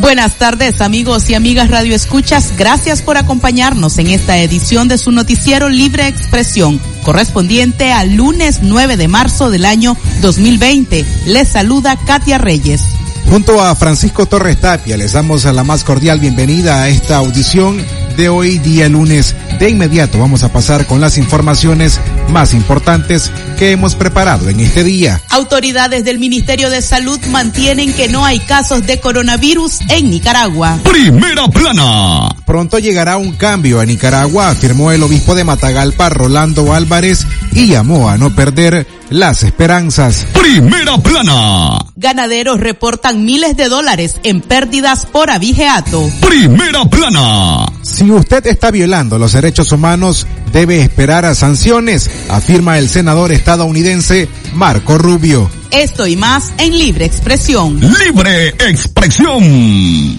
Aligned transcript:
Buenas 0.00 0.36
tardes 0.36 0.80
amigos 0.80 1.28
y 1.28 1.34
amigas 1.34 1.68
Radio 1.68 1.94
Escuchas, 1.94 2.54
gracias 2.56 3.02
por 3.02 3.18
acompañarnos 3.18 3.98
en 3.98 4.06
esta 4.06 4.38
edición 4.38 4.88
de 4.88 4.96
su 4.96 5.12
noticiero 5.12 5.68
Libre 5.68 6.08
Expresión, 6.08 6.80
correspondiente 7.04 7.92
al 7.92 8.14
lunes 8.14 8.60
9 8.62 8.96
de 8.96 9.08
marzo 9.08 9.50
del 9.50 9.66
año 9.66 9.98
2020. 10.22 11.04
Les 11.26 11.48
saluda 11.48 11.98
Katia 12.06 12.38
Reyes. 12.38 12.82
Junto 13.28 13.62
a 13.62 13.76
Francisco 13.76 14.24
Torres 14.24 14.58
Tapia 14.58 14.96
les 14.96 15.12
damos 15.12 15.44
la 15.44 15.64
más 15.64 15.84
cordial 15.84 16.18
bienvenida 16.18 16.82
a 16.82 16.88
esta 16.88 17.16
audición 17.16 17.84
de 18.16 18.28
hoy 18.28 18.58
día 18.58 18.88
lunes. 18.88 19.34
De 19.58 19.68
inmediato 19.70 20.18
vamos 20.18 20.42
a 20.42 20.52
pasar 20.52 20.86
con 20.86 21.00
las 21.00 21.18
informaciones 21.18 22.00
más 22.28 22.54
importantes 22.54 23.30
que 23.58 23.72
hemos 23.72 23.94
preparado 23.94 24.48
en 24.48 24.60
este 24.60 24.84
día. 24.84 25.20
Autoridades 25.30 26.04
del 26.04 26.18
Ministerio 26.18 26.70
de 26.70 26.82
Salud 26.82 27.18
mantienen 27.30 27.92
que 27.92 28.08
no 28.08 28.24
hay 28.24 28.40
casos 28.40 28.86
de 28.86 29.00
coronavirus 29.00 29.80
en 29.88 30.10
Nicaragua. 30.10 30.78
Primera 30.82 31.48
plana. 31.48 32.34
Pronto 32.46 32.78
llegará 32.78 33.16
un 33.16 33.32
cambio 33.32 33.80
a 33.80 33.86
Nicaragua, 33.86 34.50
afirmó 34.50 34.92
el 34.92 35.02
obispo 35.02 35.34
de 35.34 35.44
Matagalpa, 35.44 36.08
Rolando 36.08 36.72
Álvarez, 36.72 37.26
y 37.52 37.68
llamó 37.68 38.08
a 38.08 38.18
no 38.18 38.34
perder 38.34 38.86
las 39.10 39.42
esperanzas. 39.42 40.26
Primera 40.32 40.96
plana. 40.98 41.78
Ganaderos 41.96 42.60
reportan 42.60 43.24
miles 43.24 43.56
de 43.56 43.68
dólares 43.68 44.16
en 44.22 44.40
pérdidas 44.40 45.06
por 45.06 45.30
abigeato. 45.30 46.08
Primera 46.20 46.84
plana. 46.84 47.66
Si 47.92 48.10
usted 48.10 48.46
está 48.46 48.70
violando 48.70 49.18
los 49.18 49.32
derechos 49.32 49.72
humanos, 49.72 50.26
debe 50.52 50.80
esperar 50.80 51.24
a 51.24 51.34
sanciones, 51.34 52.08
afirma 52.28 52.78
el 52.78 52.88
senador 52.88 53.32
estadounidense 53.32 54.28
Marco 54.54 54.96
Rubio. 54.96 55.50
Esto 55.70 56.06
y 56.06 56.16
más 56.16 56.52
en 56.58 56.78
Libre 56.78 57.04
Expresión. 57.04 57.80
Libre 57.80 58.48
Expresión. 58.60 60.18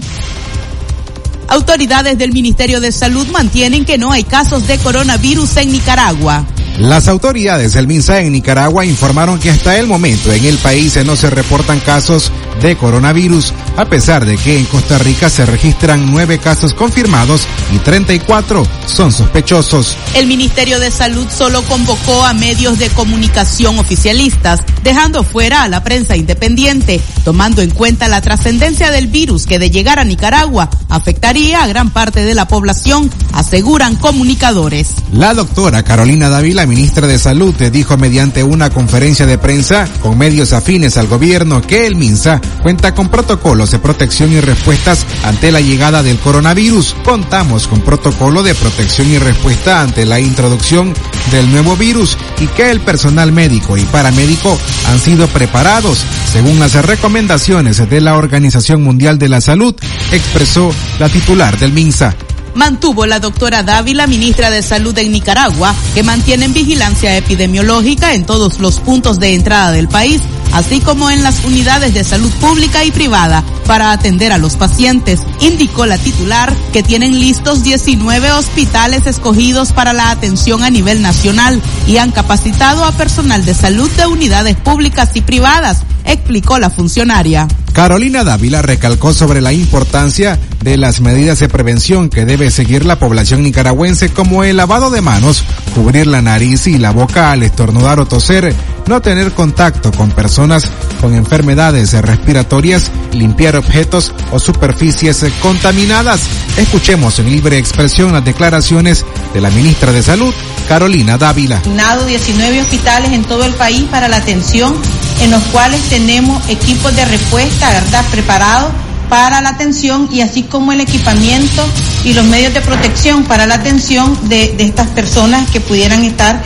Autoridades 1.48 2.18
del 2.18 2.34
Ministerio 2.34 2.82
de 2.82 2.92
Salud 2.92 3.28
mantienen 3.28 3.86
que 3.86 3.98
no 3.98 4.12
hay 4.12 4.26
casos 4.26 4.68
de 4.68 4.78
coronavirus 4.78 5.58
en 5.58 5.72
Nicaragua. 5.72 6.46
Las 6.78 7.08
autoridades 7.08 7.74
del 7.74 7.88
MINSA 7.88 8.22
en 8.22 8.32
Nicaragua 8.32 8.86
informaron 8.86 9.40
que 9.40 9.50
hasta 9.50 9.78
el 9.78 9.88
momento 9.88 10.32
en 10.32 10.46
el 10.46 10.58
país 10.58 10.98
no 11.06 11.16
se 11.16 11.30
reportan 11.30 11.80
casos 11.80 12.32
de 12.62 12.76
coronavirus, 12.76 13.54
a 13.78 13.86
pesar 13.86 14.26
de 14.26 14.38
que 14.38 14.58
en 14.58 14.66
Costa 14.66 14.98
Rica 14.98 15.30
se 15.30 15.46
registran 15.46 16.12
nueve 16.12 16.38
casos 16.38 16.74
confirmados 16.74 17.48
y 17.74 17.80
34 17.80 18.68
son 18.86 19.12
sospechosos. 19.12 19.96
El 20.14 20.28
Ministerio 20.28 20.80
de 20.80 20.92
Salud 20.92 21.28
solo 21.30 21.64
convocó 21.64 22.24
a 22.26 22.34
medios 22.34 22.78
de 22.80 22.90
comunicación 22.90 23.80
oficialistas, 23.80 24.60
dejando 24.84 25.24
fuera 25.24 25.64
a 25.64 25.68
la 25.68 25.84
prensa 25.84 26.16
independiente, 26.16 27.02
tomando 27.24 27.62
en 27.62 27.72
cuenta 27.72 28.08
la 28.08 28.22
trascendencia 28.22 28.92
del 28.92 29.08
virus 29.08 29.46
que 29.46 29.60
de 29.60 29.72
llegar 29.72 30.00
a 30.00 30.04
Nicaragua 30.04 30.70
afectaría 30.90 31.64
a 31.64 31.68
gran 31.68 31.90
parte 31.90 32.24
de 32.24 32.36
la 32.36 32.48
población, 32.48 33.10
aseguran 33.34 33.96
comunicadores. 33.96 34.90
La 35.14 35.34
doctora 35.34 35.84
Carolina 35.84 36.30
Dávila, 36.30 36.61
ministra 36.66 37.08
de 37.08 37.20
Salud, 37.20 37.54
dijo 37.56 37.98
mediante 37.98 38.44
una 38.44 38.70
conferencia 38.70 39.26
de 39.26 39.38
prensa 39.38 39.88
con 40.02 40.18
medios 40.18 40.54
afines 40.54 40.98
al 40.98 41.08
gobierno 41.08 41.62
que 41.62 41.86
el 41.86 41.96
MINSA 41.96 42.42
cuenta 42.62 42.94
con 42.94 43.10
protocolos 43.10 43.72
de 43.72 43.80
protección 43.80 44.32
y 44.32 44.40
respuestas 44.40 45.06
ante 45.24 45.52
la 45.52 45.62
llegada 45.62 46.04
del 46.04 46.18
coronavirus. 46.20 46.96
Contamos 47.04 47.68
con 47.68 47.82
protocolo 47.82 48.44
de 48.44 48.56
protección 48.56 49.10
y 49.10 49.18
respuesta 49.18 49.82
ante 49.82 50.06
la 50.06 50.20
introducción 50.20 50.94
del 51.32 51.52
nuevo 51.52 51.76
virus 51.76 52.18
y 52.40 52.48
que 52.48 52.72
el 52.72 52.82
personal 52.82 53.32
médico 53.32 53.78
y 53.78 53.82
paramédico 53.86 54.58
han 54.88 55.00
sido 55.00 55.28
preparados 55.28 56.04
según 56.32 56.60
las 56.60 56.74
recomendaciones 56.86 57.90
de 57.90 58.02
la 58.02 58.16
Organización 58.16 58.84
Mundial 58.84 59.18
de 59.20 59.30
la 59.30 59.42
Salud, 59.42 59.76
expresó 60.12 60.74
la 61.00 61.10
titular 61.10 61.58
del 61.60 61.74
MINSA 61.74 62.16
mantuvo 62.56 63.06
la 63.06 63.20
doctora 63.20 63.64
Dávila, 63.64 64.08
ministra 64.08 64.50
de 64.50 64.62
Salud 64.62 64.98
en 64.98 65.12
Nicaragua, 65.12 65.74
que 65.94 66.04
mantienen 66.04 66.54
vigilancia 66.54 67.16
epidemiológica 67.18 68.14
en 68.14 68.26
todos 68.26 68.60
los 68.60 68.80
puntos 68.80 69.20
de 69.20 69.34
entrada 69.34 69.72
del 69.72 69.88
país, 69.88 70.22
así 70.54 70.80
como 70.80 71.10
en 71.10 71.24
las 71.24 71.44
unidades 71.46 71.94
de 71.94 72.04
salud 72.04 72.32
pública 72.40 72.84
y 72.84 72.92
privada 72.92 73.44
para 73.66 73.92
atender 73.92 74.32
a 74.32 74.38
los 74.38 74.56
pacientes. 74.56 75.22
Indicó 75.40 75.86
la 75.86 75.98
titular 75.98 76.54
que 76.74 76.84
tienen 76.84 77.20
listos 77.20 77.64
19 77.64 78.32
hospitales 78.32 79.08
escogidos 79.08 79.72
para 79.72 79.94
la 79.94 80.12
atención 80.12 80.64
a 80.64 80.70
nivel 80.70 81.02
nacional 81.02 81.62
y 81.88 81.98
han 81.98 82.12
capacitado 82.12 82.86
a 82.86 82.92
personal 82.92 83.46
de 83.46 83.54
salud 83.54 83.90
de 83.92 84.06
unidades 84.06 84.56
públicas 84.58 85.12
y 85.16 85.22
privadas, 85.22 85.84
explicó 86.06 86.60
la 86.60 86.70
funcionaria. 86.70 87.48
Carolina 87.74 88.24
Dávila 88.24 88.62
recalcó 88.62 89.14
sobre 89.14 89.42
la 89.42 89.54
importancia 89.54 90.38
de 90.62 90.78
las 90.78 91.02
medidas 91.02 91.40
de 91.40 91.48
prevención 91.48 92.10
que 92.10 92.26
debe 92.26 92.52
seguir 92.52 92.86
la 92.86 93.00
población 93.00 93.44
nicaragüense 93.44 94.10
como 94.10 94.44
el 94.44 94.58
lavado 94.58 94.90
de 94.90 95.02
manos, 95.02 95.44
cubrir 95.74 96.08
la 96.08 96.22
nariz 96.22 96.68
y 96.68 96.78
la 96.78 96.92
boca 96.92 97.32
al 97.32 97.44
estornudar 97.44 98.00
o 98.00 98.06
toser, 98.06 98.54
no 98.88 99.02
tener 99.02 99.32
contacto 99.34 99.92
con 99.92 100.12
personas 100.12 100.70
con 101.02 101.16
enfermedades 101.16 101.94
respiratorias, 101.94 102.92
limpiar 103.12 103.56
objetos 103.56 104.14
o 104.32 104.40
superficies 104.40 105.26
contaminadas. 105.42 106.22
Escuchemos 106.58 107.18
en 107.20 107.30
libre 107.30 107.58
expresión 107.58 108.14
las 108.14 108.24
declaraciones 108.24 109.06
de 109.34 109.42
la 109.42 109.50
ministra 109.50 109.92
de 109.92 110.04
Salud, 110.04 110.34
Carolina 110.68 111.18
Dávila. 111.18 111.62
19 112.06 112.62
hospitales 112.62 113.12
en 113.12 113.24
todo 113.24 113.44
el 113.46 113.54
país 113.54 113.84
para 113.90 114.08
la 114.08 114.18
atención, 114.18 114.74
en 115.22 115.32
los 115.32 115.42
cuales 115.46 115.82
tenemos 115.90 116.48
equipos 116.50 116.96
de 116.96 117.06
respuesta, 117.06 117.70
¿verdad?, 117.72 118.06
preparados 118.12 118.72
para 119.10 119.42
la 119.42 119.50
atención 119.50 120.08
y 120.10 120.22
así 120.22 120.44
como 120.44 120.72
el 120.72 120.80
equipamiento 120.80 121.68
y 122.06 122.14
los 122.14 122.24
medios 122.26 122.54
de 122.54 122.62
protección 122.62 123.26
para 123.26 123.46
la 123.46 123.56
atención 123.56 124.18
de, 124.30 124.56
estas 124.60 124.88
personas 124.88 125.50
que 125.50 125.60
pudieran 125.60 126.06
estar 126.06 126.42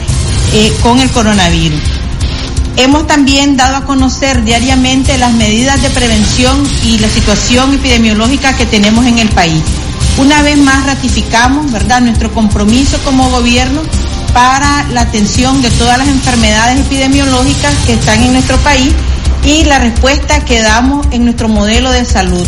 eh, 0.54 0.74
con 0.82 1.00
el 1.00 1.10
coronavirus. 1.12 1.95
Hemos 2.78 3.08
también 3.08 3.56
dado 3.56 3.78
a 3.78 3.86
conocer 3.86 4.44
diariamente 4.44 5.18
las 5.18 5.34
medidas 5.34 5.82
de 5.82 5.90
prevención 5.92 6.62
y 6.84 6.98
la 7.00 7.08
situación 7.08 7.74
epidemiológica 7.74 8.56
que 8.58 8.66
tenemos 8.66 9.06
en 9.06 9.20
el 9.20 9.30
país. 9.30 9.64
Una 10.18 10.42
vez 10.42 10.58
más 10.58 10.86
ratificamos, 10.86 11.72
¿verdad?, 11.72 12.02
nuestro 12.02 12.34
compromiso 12.34 12.98
como 13.06 13.30
gobierno 13.30 13.82
para 14.34 14.84
la 14.90 15.02
atención 15.02 15.62
de 15.62 15.70
todas 15.72 15.98
las 15.98 16.10
enfermedades 16.10 16.82
epidemiológicas 16.82 17.74
que 17.86 17.94
están 17.94 18.22
en 18.22 18.34
nuestro 18.34 18.58
país 18.58 18.92
y 19.46 19.64
la 19.64 19.80
respuesta 19.80 20.44
que 20.44 20.62
damos 20.62 21.08
en 21.12 21.24
nuestro 21.24 21.48
modelo 21.48 21.92
de 21.92 22.04
salud. 22.04 22.46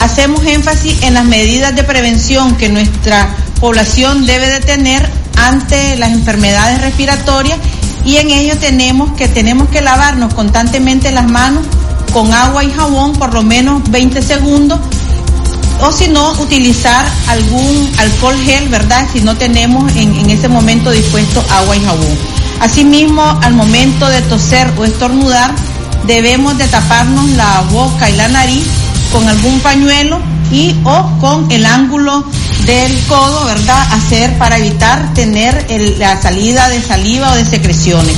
Hacemos 0.00 0.44
énfasis 0.46 1.02
en 1.02 1.12
las 1.12 1.26
medidas 1.26 1.76
de 1.76 1.84
prevención 1.84 2.56
que 2.56 2.70
nuestra 2.70 3.36
población 3.60 4.24
debe 4.24 4.46
de 4.46 4.60
tener 4.60 5.06
ante 5.36 5.96
las 5.96 6.12
enfermedades 6.12 6.80
respiratorias 6.80 7.58
y 8.04 8.16
en 8.16 8.30
ello 8.30 8.56
tenemos 8.58 9.12
que 9.12 9.28
tenemos 9.28 9.68
que 9.68 9.80
lavarnos 9.80 10.32
constantemente 10.34 11.10
las 11.12 11.28
manos 11.28 11.64
con 12.12 12.32
agua 12.32 12.64
y 12.64 12.70
jabón 12.70 13.12
por 13.12 13.34
lo 13.34 13.42
menos 13.42 13.88
20 13.90 14.22
segundos 14.22 14.80
o 15.82 15.92
si 15.92 16.08
no 16.08 16.32
utilizar 16.32 17.06
algún 17.28 17.90
alcohol 17.98 18.36
gel, 18.44 18.68
¿verdad? 18.68 19.06
Si 19.10 19.20
no 19.20 19.36
tenemos 19.36 19.94
en, 19.96 20.14
en 20.14 20.30
ese 20.30 20.48
momento 20.48 20.90
dispuesto 20.90 21.42
agua 21.50 21.76
y 21.76 21.82
jabón. 21.82 22.18
Asimismo, 22.60 23.22
al 23.42 23.54
momento 23.54 24.06
de 24.08 24.20
toser 24.22 24.70
o 24.76 24.84
estornudar, 24.84 25.54
debemos 26.06 26.58
de 26.58 26.66
taparnos 26.68 27.30
la 27.30 27.62
boca 27.70 28.10
y 28.10 28.16
la 28.16 28.28
nariz 28.28 28.66
con 29.10 29.26
algún 29.26 29.58
pañuelo 29.60 30.20
y 30.52 30.76
o 30.84 31.18
con 31.20 31.50
el 31.50 31.64
ángulo 31.64 32.24
del 32.70 32.96
codo, 33.08 33.46
¿verdad? 33.46 33.84
Hacer 33.94 34.38
para 34.38 34.56
evitar 34.56 35.12
tener 35.12 35.66
la 35.98 36.22
salida 36.22 36.68
de 36.68 36.80
saliva 36.80 37.32
o 37.32 37.34
de 37.34 37.44
secreciones. 37.44 38.14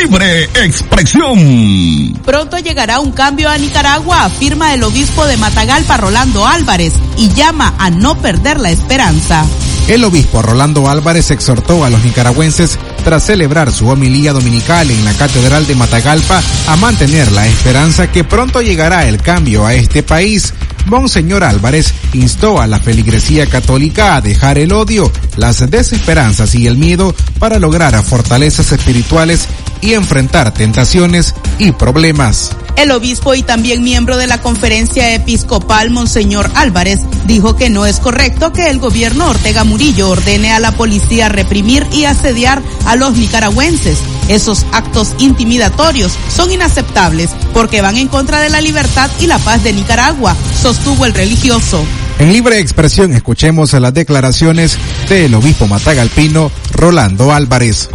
Libre 0.00 0.44
expresión. 0.64 2.18
Pronto 2.24 2.56
llegará 2.58 3.00
un 3.00 3.12
cambio 3.12 3.50
a 3.50 3.58
Nicaragua, 3.58 4.24
afirma 4.24 4.72
el 4.72 4.82
obispo 4.84 5.26
de 5.26 5.36
Matagalpa, 5.36 5.98
Rolando 5.98 6.46
Álvarez, 6.46 6.94
y 7.18 7.28
llama 7.34 7.74
a 7.76 7.90
no 7.90 8.16
perder 8.16 8.58
la 8.58 8.70
esperanza. 8.70 9.44
El 9.86 10.02
obispo 10.04 10.40
Rolando 10.40 10.88
Álvarez 10.88 11.30
exhortó 11.30 11.84
a 11.84 11.90
los 11.90 12.02
nicaragüenses 12.04 12.78
tras 13.04 13.26
celebrar 13.26 13.70
su 13.70 13.86
homilía 13.88 14.32
dominical 14.32 14.90
en 14.90 15.04
la 15.04 15.12
Catedral 15.12 15.66
de 15.66 15.74
Matagalpa 15.74 16.42
a 16.68 16.76
mantener 16.76 17.30
la 17.32 17.46
esperanza 17.46 18.10
que 18.10 18.24
pronto 18.24 18.62
llegará 18.62 19.06
el 19.06 19.20
cambio 19.20 19.66
a 19.66 19.74
este 19.74 20.02
país. 20.02 20.54
Monseñor 20.86 21.44
Álvarez 21.44 21.94
instó 22.12 22.60
a 22.60 22.66
la 22.66 22.78
feligresía 22.78 23.46
católica 23.46 24.16
a 24.16 24.20
dejar 24.20 24.58
el 24.58 24.72
odio, 24.72 25.10
las 25.36 25.70
desesperanzas 25.70 26.54
y 26.54 26.66
el 26.66 26.76
miedo 26.76 27.14
para 27.38 27.58
lograr 27.58 27.94
fortalezas 28.02 28.72
espirituales 28.72 29.48
y 29.80 29.94
enfrentar 29.94 30.52
tentaciones 30.52 31.34
y 31.58 31.72
problemas. 31.72 32.56
El 32.76 32.90
obispo 32.90 33.34
y 33.34 33.42
también 33.42 33.84
miembro 33.84 34.16
de 34.16 34.26
la 34.26 34.38
conferencia 34.38 35.14
episcopal, 35.14 35.90
Monseñor 35.90 36.50
Álvarez, 36.54 37.00
dijo 37.26 37.56
que 37.56 37.70
no 37.70 37.86
es 37.86 38.00
correcto 38.00 38.52
que 38.52 38.68
el 38.68 38.78
gobierno 38.78 39.28
Ortega 39.28 39.64
Murillo 39.64 40.10
ordene 40.10 40.52
a 40.52 40.60
la 40.60 40.72
policía 40.72 41.28
reprimir 41.28 41.86
y 41.92 42.04
asediar 42.04 42.60
a 42.86 42.96
los 42.96 43.16
nicaragüenses. 43.16 43.98
Esos 44.28 44.66
actos 44.72 45.14
intimidatorios 45.18 46.12
son 46.34 46.50
inaceptables 46.50 47.30
porque 47.52 47.80
van 47.80 47.96
en 47.96 48.08
contra 48.08 48.40
de 48.40 48.50
la 48.50 48.60
libertad 48.60 49.10
y 49.20 49.28
la 49.28 49.38
paz 49.38 49.62
de 49.62 49.72
Nicaragua, 49.72 50.34
sostuvo 50.60 51.06
el 51.06 51.14
religioso. 51.14 51.84
En 52.18 52.32
libre 52.32 52.58
expresión 52.58 53.12
escuchemos 53.12 53.72
las 53.72 53.94
declaraciones 53.94 54.78
del 55.08 55.34
obispo 55.34 55.66
matagalpino 55.66 56.50
Rolando 56.72 57.32
Álvarez. 57.32 57.88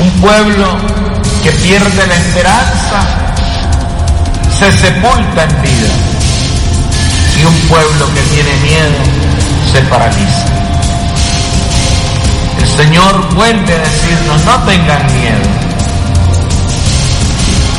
Un 0.00 0.10
pueblo 0.20 0.78
que 1.42 1.50
pierde 1.50 2.06
la 2.06 2.16
esperanza 2.16 3.27
se 4.58 4.72
sepulta 4.72 5.44
en 5.44 5.62
vida 5.62 5.88
y 7.40 7.44
un 7.44 7.54
pueblo 7.68 8.12
que 8.12 8.20
tiene 8.22 8.52
miedo 8.56 8.98
se 9.72 9.80
paraliza. 9.82 10.46
El 12.58 12.66
Señor 12.66 13.34
vuelve 13.34 13.72
a 13.72 13.78
decirnos, 13.78 14.44
no 14.44 14.54
tengan 14.64 15.06
miedo. 15.14 15.48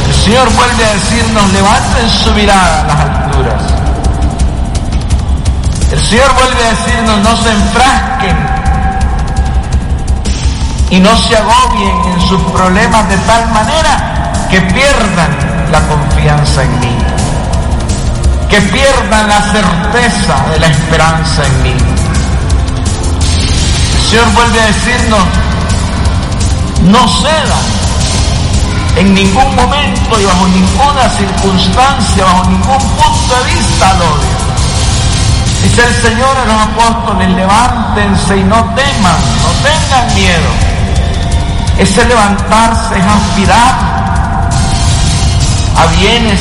El 0.08 0.16
Señor 0.24 0.50
vuelve 0.54 0.86
a 0.86 0.94
decirnos, 0.94 1.52
levanten 1.52 2.10
su 2.24 2.32
mirada 2.32 2.82
a 2.82 2.88
las 2.88 3.00
alturas. 3.00 3.62
El 5.92 6.00
Señor 6.00 6.34
vuelve 6.34 6.64
a 6.64 6.70
decirnos, 6.70 7.20
no 7.20 7.44
se 7.44 7.52
enfrasquen 7.52 8.38
y 10.92 11.00
no 11.02 11.18
se 11.18 11.36
agobien 11.36 12.14
en 12.14 12.22
sus 12.22 12.42
problemas 12.54 13.10
de 13.10 13.18
tal 13.18 13.52
manera 13.52 14.48
que 14.50 14.62
pierdan 14.62 15.49
la 15.72 15.80
confianza 15.88 16.64
en 16.64 16.80
mí, 16.80 16.98
que 18.50 18.62
pierdan 18.62 19.28
la 19.28 19.42
certeza 19.42 20.36
de 20.52 20.60
la 20.60 20.68
esperanza 20.68 21.46
en 21.46 21.64
mí. 21.64 21.78
El 23.96 24.02
Señor 24.10 24.32
vuelve 24.34 24.62
a 24.62 24.66
decirnos, 24.66 25.24
no 26.84 27.08
cedan 27.22 27.80
en 28.96 29.14
ningún 29.14 29.56
momento 29.56 30.20
y 30.20 30.26
bajo 30.26 30.48
ninguna 30.48 31.10
circunstancia, 31.18 32.26
bajo 32.26 32.44
ningún 32.46 32.80
punto 32.80 33.36
de 33.44 33.54
vista 33.54 33.90
al 33.92 34.02
odio. 34.02 34.40
Dice 35.64 35.84
el 35.86 35.94
Señor 36.02 36.38
a 36.38 36.46
los 36.46 36.62
apóstoles, 36.62 37.30
levántense 37.36 38.38
y 38.38 38.44
no 38.44 38.64
teman, 38.76 39.20
no 39.44 39.52
tengan 39.62 40.16
miedo. 40.16 40.50
Ese 41.78 42.04
levantarse 42.06 42.98
es 42.98 43.06
aspirar 43.06 44.09
a 45.76 45.86
bienes 45.98 46.40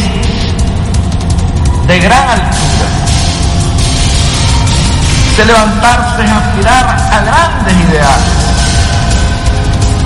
de 1.87 1.99
gran 2.01 2.29
altura. 2.29 2.89
De 5.37 5.45
levantarse 5.45 6.25
es 6.25 6.31
aspirar 6.31 6.87
a 7.13 7.21
grandes 7.21 7.75
ideales. 7.89 8.49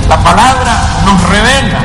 La 0.08 0.18
palabra 0.18 0.72
nos 1.06 1.22
revela 1.28 1.78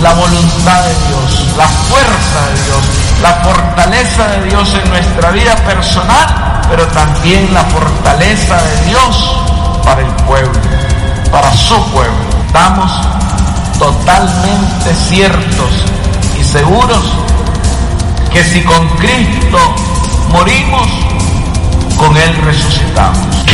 la 0.00 0.12
voluntad 0.14 0.82
de 0.84 0.94
Dios, 1.08 1.46
la 1.56 1.66
fuerza 1.66 2.40
de 2.54 2.62
Dios, 2.64 2.82
la 3.22 3.34
fortaleza 3.44 4.28
de 4.28 4.48
Dios 4.48 4.74
en 4.82 4.88
nuestra 4.88 5.30
vida 5.30 5.56
personal, 5.56 6.62
pero 6.70 6.86
también 6.88 7.52
la 7.52 7.64
fortaleza 7.64 8.56
de 8.62 8.84
Dios 8.88 9.36
para 9.84 10.00
el 10.00 10.12
pueblo, 10.24 10.60
para 11.30 11.52
su 11.52 11.74
pueblo. 11.90 12.16
Estamos 12.46 12.92
totalmente 13.80 14.94
ciertos 15.08 15.70
y 16.38 16.44
seguros 16.44 17.02
que 18.30 18.44
si 18.44 18.60
con 18.60 18.86
Cristo 18.98 19.58
morimos, 20.28 20.86
con 21.96 22.14
Él 22.14 22.36
resucitamos. 22.44 23.49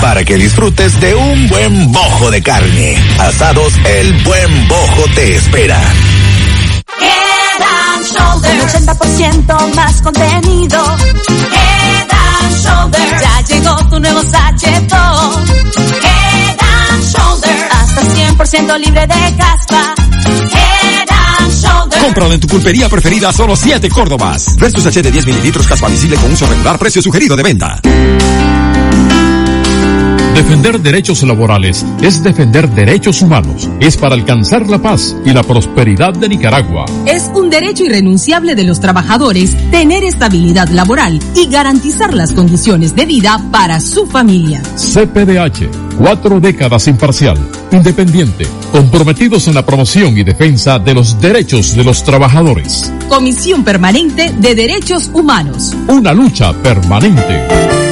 para 0.00 0.24
que 0.24 0.36
disfrutes 0.36 1.00
de 1.00 1.14
un 1.14 1.48
buen 1.48 1.92
bojo 1.92 2.30
de 2.30 2.42
carne. 2.42 2.96
Asados 3.18 3.72
El 3.84 4.12
Buen 4.24 4.68
Bojo 4.68 5.04
te 5.14 5.36
espera. 5.36 5.80
Head 7.00 7.42
80% 8.62 9.74
más 9.74 10.02
contenido. 10.02 10.96
Head 11.52 12.08
and 12.10 12.56
Shoulder. 12.56 13.20
Ya 13.20 13.40
llegó 13.42 13.76
tu 13.88 14.00
nuevo 14.00 14.22
sachetón. 14.22 15.44
Head 16.02 16.58
and 16.60 17.04
Shoulder. 17.04 17.68
Hasta 17.72 18.02
100% 18.02 18.78
libre 18.78 19.06
de 19.06 19.36
caspa. 19.36 19.94
Head 20.26 21.08
and 21.10 21.52
Shoulder. 21.52 21.98
Cómpralo 22.00 22.34
en 22.34 22.40
tu 22.40 22.46
pulpería 22.46 22.88
preferida 22.88 23.32
solo 23.32 23.56
7 23.56 23.88
Córdobas. 23.88 24.56
Restos 24.58 24.86
H 24.86 25.02
de 25.02 25.10
10 25.10 25.26
mililitros 25.26 25.66
caspa 25.66 25.88
visible 25.88 26.16
con 26.16 26.32
uso 26.32 26.46
regular, 26.46 26.78
precio 26.78 27.02
sugerido 27.02 27.36
de 27.36 27.42
venta. 27.42 27.80
Defender 30.34 30.80
derechos 30.80 31.22
laborales 31.24 31.84
es 32.00 32.22
defender 32.22 32.66
derechos 32.70 33.20
humanos. 33.20 33.68
Es 33.80 33.98
para 33.98 34.14
alcanzar 34.14 34.66
la 34.66 34.78
paz 34.78 35.14
y 35.26 35.30
la 35.30 35.42
prosperidad 35.42 36.14
de 36.14 36.26
Nicaragua. 36.26 36.86
Es 37.04 37.30
un 37.34 37.50
derecho 37.50 37.84
irrenunciable 37.84 38.54
de 38.54 38.64
los 38.64 38.80
trabajadores 38.80 39.54
tener 39.70 40.04
estabilidad 40.04 40.68
laboral 40.68 41.20
y 41.34 41.48
garantizar 41.48 42.14
las 42.14 42.32
condiciones 42.32 42.96
de 42.96 43.04
vida 43.04 43.42
para 43.50 43.78
su 43.78 44.06
familia. 44.06 44.62
CPDH, 44.74 45.98
cuatro 45.98 46.40
décadas 46.40 46.88
imparcial, 46.88 47.36
independiente, 47.70 48.46
comprometidos 48.72 49.48
en 49.48 49.54
la 49.54 49.66
promoción 49.66 50.16
y 50.16 50.24
defensa 50.24 50.78
de 50.78 50.94
los 50.94 51.20
derechos 51.20 51.76
de 51.76 51.84
los 51.84 52.02
trabajadores. 52.04 52.90
Comisión 53.08 53.64
Permanente 53.64 54.32
de 54.38 54.54
Derechos 54.54 55.10
Humanos. 55.12 55.76
Una 55.88 56.14
lucha 56.14 56.54
permanente. 56.54 57.91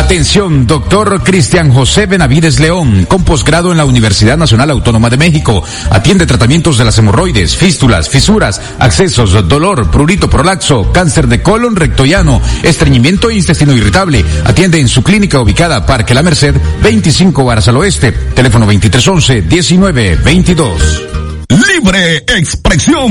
Atención, 0.00 0.66
doctor 0.66 1.22
Cristian 1.22 1.72
José 1.72 2.06
Benavides 2.06 2.58
León, 2.58 3.04
con 3.04 3.22
posgrado 3.22 3.70
en 3.70 3.76
la 3.76 3.84
Universidad 3.84 4.38
Nacional 4.38 4.70
Autónoma 4.70 5.10
de 5.10 5.18
México. 5.18 5.62
Atiende 5.90 6.26
tratamientos 6.26 6.78
de 6.78 6.84
las 6.84 6.98
hemorroides, 6.98 7.54
fístulas, 7.54 8.08
fisuras, 8.08 8.60
accesos, 8.78 9.46
dolor, 9.46 9.90
prurito 9.90 10.28
prolaxo, 10.28 10.90
cáncer 10.90 11.28
de 11.28 11.42
colon 11.42 11.76
rectoyano, 11.76 12.40
estreñimiento 12.62 13.30
e 13.30 13.36
intestino 13.36 13.74
irritable. 13.74 14.24
Atiende 14.44 14.80
en 14.80 14.88
su 14.88 15.04
clínica 15.04 15.38
ubicada 15.38 15.84
Parque 15.84 16.14
La 16.14 16.22
Merced, 16.22 16.56
25 16.82 17.44
Varas 17.44 17.68
al 17.68 17.76
Oeste. 17.76 18.10
Teléfono 18.10 18.66
2311-1922. 18.66 21.29
Libre 21.50 22.18
expresión. 22.28 23.10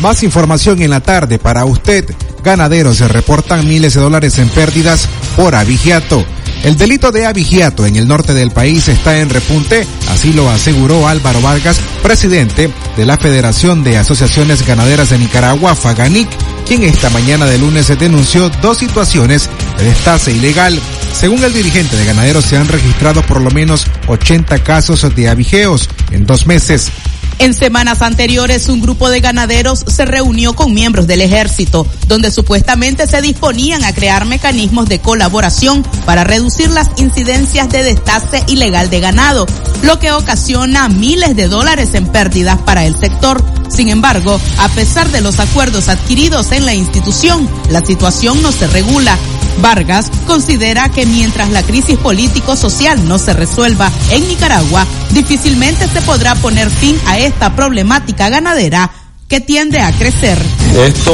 Más 0.00 0.24
información 0.24 0.82
en 0.82 0.90
la 0.90 0.98
tarde 1.00 1.38
para 1.38 1.64
usted. 1.64 2.04
Ganaderos 2.42 2.96
se 2.96 3.06
reportan 3.06 3.68
miles 3.68 3.94
de 3.94 4.00
dólares 4.00 4.38
en 4.38 4.48
pérdidas 4.48 5.08
por 5.36 5.54
abigeato. 5.54 6.24
El 6.64 6.76
delito 6.76 7.12
de 7.12 7.24
abigiato 7.24 7.86
en 7.86 7.94
el 7.94 8.08
norte 8.08 8.34
del 8.34 8.50
país 8.50 8.88
está 8.88 9.20
en 9.20 9.30
repunte, 9.30 9.86
así 10.10 10.32
lo 10.32 10.50
aseguró 10.50 11.06
Álvaro 11.06 11.40
Vargas, 11.40 11.78
presidente 12.02 12.68
de 12.96 13.06
la 13.06 13.16
Federación 13.16 13.84
de 13.84 13.98
Asociaciones 13.98 14.66
Ganaderas 14.66 15.10
de 15.10 15.18
Nicaragua, 15.18 15.76
FAGANIC, 15.76 16.28
quien 16.66 16.82
esta 16.82 17.10
mañana 17.10 17.46
de 17.46 17.58
lunes 17.58 17.96
denunció 17.96 18.48
dos 18.60 18.78
situaciones 18.78 19.48
de 19.78 19.84
destace 19.84 20.32
ilegal. 20.32 20.80
Según 21.12 21.44
el 21.44 21.52
dirigente 21.52 21.96
de 21.96 22.04
ganaderos 22.06 22.44
se 22.44 22.56
han 22.56 22.66
registrado 22.66 23.22
por 23.22 23.40
lo 23.40 23.50
menos 23.50 23.86
80 24.08 24.58
casos 24.64 25.14
de 25.14 25.28
abigeos 25.28 25.88
en 26.10 26.26
dos 26.26 26.46
meses. 26.46 26.90
En 27.38 27.52
semanas 27.52 28.00
anteriores, 28.00 28.68
un 28.68 28.80
grupo 28.80 29.10
de 29.10 29.20
ganaderos 29.20 29.84
se 29.86 30.06
reunió 30.06 30.54
con 30.54 30.72
miembros 30.72 31.06
del 31.06 31.20
ejército, 31.20 31.86
donde 32.08 32.30
supuestamente 32.30 33.06
se 33.06 33.20
disponían 33.20 33.84
a 33.84 33.92
crear 33.92 34.24
mecanismos 34.24 34.88
de 34.88 35.00
colaboración 35.00 35.84
para 36.06 36.24
reducir 36.24 36.70
las 36.70 36.88
incidencias 36.96 37.68
de 37.68 37.82
destace 37.82 38.42
ilegal 38.46 38.88
de 38.88 39.00
ganado, 39.00 39.46
lo 39.82 39.98
que 39.98 40.12
ocasiona 40.12 40.88
miles 40.88 41.36
de 41.36 41.48
dólares 41.48 41.94
en 41.94 42.06
pérdidas 42.06 42.58
para 42.62 42.86
el 42.86 42.96
sector. 42.96 43.44
Sin 43.68 43.88
embargo, 43.88 44.40
a 44.58 44.68
pesar 44.70 45.10
de 45.10 45.20
los 45.20 45.38
acuerdos 45.38 45.88
adquiridos 45.88 46.52
en 46.52 46.64
la 46.64 46.74
institución, 46.74 47.48
la 47.70 47.84
situación 47.84 48.40
no 48.42 48.50
se 48.50 48.66
regula 48.68 49.18
Vargas 49.58 50.10
considera 50.26 50.88
que 50.88 51.06
mientras 51.06 51.50
la 51.50 51.62
crisis 51.62 51.98
político-social 51.98 53.06
no 53.08 53.18
se 53.18 53.32
resuelva 53.32 53.90
en 54.10 54.26
Nicaragua, 54.28 54.86
difícilmente 55.10 55.86
se 55.88 56.02
podrá 56.02 56.34
poner 56.36 56.70
fin 56.70 56.96
a 57.06 57.18
esta 57.18 57.54
problemática 57.54 58.28
ganadera 58.28 58.90
que 59.28 59.40
tiende 59.40 59.80
a 59.80 59.90
crecer. 59.92 60.38
Esto, 60.76 61.12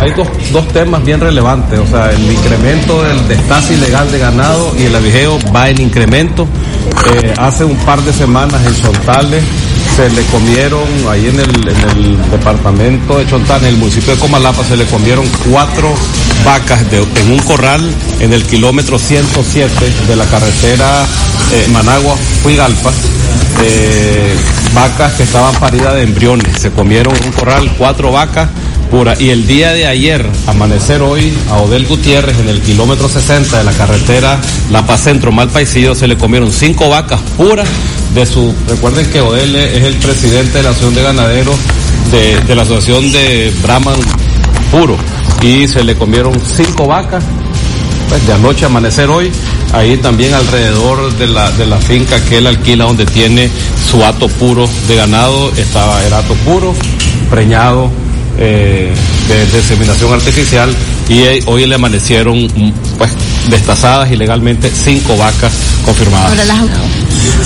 hay 0.00 0.12
dos, 0.12 0.28
dos 0.52 0.68
temas 0.68 1.04
bien 1.04 1.20
relevantes, 1.20 1.78
o 1.78 1.86
sea, 1.86 2.10
el 2.10 2.30
incremento 2.30 3.02
del 3.02 3.26
destace 3.26 3.74
ilegal 3.74 4.10
de 4.12 4.18
ganado 4.18 4.74
y 4.78 4.84
el 4.84 4.94
avijeo 4.94 5.38
va 5.54 5.68
en 5.68 5.80
incremento. 5.80 6.46
Eh, 7.14 7.34
hace 7.38 7.64
un 7.64 7.76
par 7.78 8.00
de 8.02 8.12
semanas 8.12 8.64
en 8.64 8.74
Sontales 8.76 9.42
se 9.96 10.08
le 10.10 10.22
comieron, 10.26 10.84
ahí 11.08 11.26
en 11.26 11.40
el, 11.40 11.68
en 11.68 11.90
el 11.90 12.30
departamento 12.30 13.18
de 13.18 13.26
Chontán, 13.26 13.62
en 13.62 13.68
el 13.70 13.76
municipio 13.76 14.14
de 14.14 14.20
Comalapa, 14.20 14.64
se 14.64 14.76
le 14.76 14.84
comieron 14.86 15.24
cuatro 15.50 15.92
vacas 16.44 16.80
en 16.92 17.32
un 17.32 17.38
corral 17.40 17.80
en 18.20 18.32
el 18.32 18.44
kilómetro 18.44 18.98
107 18.98 19.92
de 20.08 20.16
la 20.16 20.24
carretera 20.26 21.04
eh, 21.52 21.66
Managua-Fuigalpa. 21.72 22.92
Eh, 23.64 24.34
vacas 24.74 25.12
que 25.14 25.22
estaban 25.22 25.54
paridas 25.56 25.94
de 25.94 26.02
embriones. 26.02 26.60
Se 26.60 26.70
comieron 26.70 27.14
un 27.24 27.32
corral, 27.32 27.72
cuatro 27.76 28.12
vacas 28.12 28.48
puras. 28.90 29.20
Y 29.20 29.30
el 29.30 29.46
día 29.46 29.72
de 29.72 29.86
ayer, 29.86 30.24
amanecer 30.46 31.02
hoy, 31.02 31.32
a 31.50 31.56
Odel 31.56 31.86
Gutiérrez, 31.86 32.38
en 32.38 32.48
el 32.48 32.60
kilómetro 32.60 33.08
60 33.08 33.58
de 33.58 33.64
la 33.64 33.72
carretera 33.72 34.38
La 34.70 34.86
Paz 34.86 35.04
Centro 35.04 35.32
Malpaisillo, 35.32 35.94
se 35.94 36.06
le 36.06 36.16
comieron 36.16 36.52
cinco 36.52 36.88
vacas 36.88 37.20
puras 37.36 37.68
de 38.14 38.26
su. 38.26 38.54
Recuerden 38.68 39.06
que 39.10 39.20
Odel 39.20 39.56
es 39.56 39.84
el 39.84 39.94
presidente 39.96 40.58
de 40.58 40.64
la 40.64 40.70
Asociación 40.70 40.94
de 40.94 41.02
Ganaderos 41.02 41.56
de, 42.10 42.40
de 42.40 42.54
la 42.54 42.62
Asociación 42.62 43.12
de 43.12 43.52
Brahman 43.62 43.96
Puro. 44.72 44.96
Y 45.42 45.68
se 45.68 45.84
le 45.84 45.94
comieron 45.94 46.34
cinco 46.56 46.86
vacas 46.86 47.22
pues, 48.08 48.26
de 48.26 48.32
anoche 48.32 48.64
a 48.64 48.68
amanecer 48.68 49.08
hoy, 49.08 49.30
ahí 49.72 49.96
también 49.98 50.34
alrededor 50.34 51.16
de 51.16 51.26
la, 51.28 51.50
de 51.52 51.66
la 51.66 51.78
finca 51.78 52.22
que 52.24 52.38
él 52.38 52.46
alquila 52.46 52.84
donde 52.84 53.06
tiene 53.06 53.48
su 53.90 54.04
hato 54.04 54.28
puro 54.28 54.68
de 54.88 54.96
ganado, 54.96 55.50
estaba 55.56 56.04
el 56.04 56.12
hato 56.12 56.34
puro, 56.44 56.74
preñado 57.30 57.90
eh, 58.38 58.92
de, 59.28 59.46
de 59.46 59.58
inseminación 59.58 60.12
artificial 60.12 60.74
y 61.08 61.22
hoy 61.46 61.66
le 61.66 61.74
amanecieron 61.74 62.48
pues 62.98 63.12
destazadas 63.48 64.10
ilegalmente 64.10 64.70
cinco 64.70 65.16
vacas 65.16 65.52
confirmadas. 65.84 66.30
Ahora 66.30 66.44
las 66.44 66.60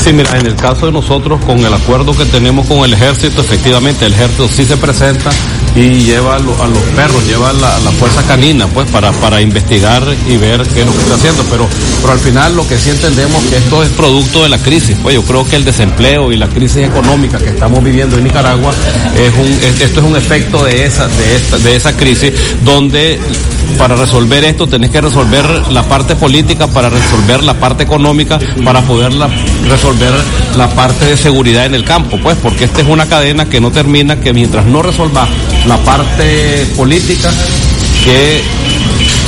Sí, 0.02 0.12
mira, 0.12 0.38
en 0.38 0.46
el 0.46 0.54
caso 0.54 0.86
de 0.86 0.92
nosotros, 0.92 1.40
con 1.44 1.58
el 1.64 1.72
acuerdo 1.74 2.16
que 2.16 2.24
tenemos 2.26 2.66
con 2.66 2.84
el 2.84 2.92
ejército, 2.92 3.40
efectivamente 3.40 4.06
el 4.06 4.12
ejército 4.12 4.48
sí 4.48 4.64
se 4.64 4.76
presenta 4.76 5.30
y 5.74 6.04
lleva 6.04 6.36
a, 6.36 6.38
lo- 6.38 6.62
a 6.62 6.66
los 6.68 6.78
perros, 6.94 7.26
lleva 7.26 7.50
a 7.50 7.52
la, 7.52 7.76
a 7.76 7.80
fuerza 7.92 8.22
canina, 8.22 8.66
pues, 8.68 8.88
para, 8.90 9.10
para 9.12 9.40
investigar 9.40 10.02
y 10.28 10.36
ver 10.36 10.62
qué 10.68 10.80
es 10.80 10.86
lo 10.86 10.92
que 10.92 10.98
está 11.00 11.14
haciendo. 11.14 11.42
Pero, 11.50 11.68
pero 12.00 12.12
al 12.12 12.18
final 12.20 12.54
lo 12.56 12.66
que 12.68 12.78
sí 12.78 12.90
entendemos 12.90 13.42
que 13.46 13.56
esto 13.56 13.82
es 13.82 13.88
producto 13.90 14.42
de 14.44 14.48
la 14.48 14.58
crisis. 14.58 14.96
Pues 15.02 15.14
yo 15.16 15.22
creo 15.22 15.44
que 15.46 15.56
el 15.56 15.64
desempleo 15.64 16.30
y 16.32 16.36
la 16.36 16.48
crisis 16.48 16.84
económica 16.86 17.38
que 17.38 17.50
estamos 17.50 17.82
viviendo 17.82 18.16
en 18.16 18.24
Nicaragua 18.24 18.72
es 19.18 19.34
un, 19.34 19.46
es- 19.64 19.80
esto 19.80 20.00
es 20.00 20.06
un 20.06 20.16
efecto 20.16 20.64
de 20.64 20.84
esa, 20.84 21.08
de 21.08 21.36
esta, 21.36 21.58
de 21.58 21.76
esa 21.76 21.96
crisis, 21.96 22.32
donde 22.64 23.18
para 23.78 23.96
resolver 23.96 24.44
esto 24.44 24.66
tenés 24.66 24.90
que 24.90 25.00
resolver 25.00 25.44
la 25.70 25.82
parte 25.82 26.16
política, 26.16 26.66
para 26.66 26.88
resolver 26.88 27.42
la 27.44 27.54
parte 27.54 27.82
económica, 27.82 28.38
para 28.64 28.80
poder 28.82 29.12
resolver 29.68 30.12
la 30.56 30.68
parte 30.68 31.06
de 31.06 31.16
seguridad 31.16 31.66
en 31.66 31.74
el 31.74 31.84
campo, 31.84 32.18
pues, 32.22 32.36
porque 32.42 32.64
esta 32.64 32.80
es 32.80 32.88
una 32.88 33.06
cadena 33.06 33.48
que 33.48 33.60
no 33.60 33.70
termina, 33.70 34.20
que 34.20 34.32
mientras 34.32 34.64
no 34.66 34.82
resolva 34.82 35.28
la 35.66 35.76
parte 35.78 36.66
política, 36.76 37.30
que 38.04 38.42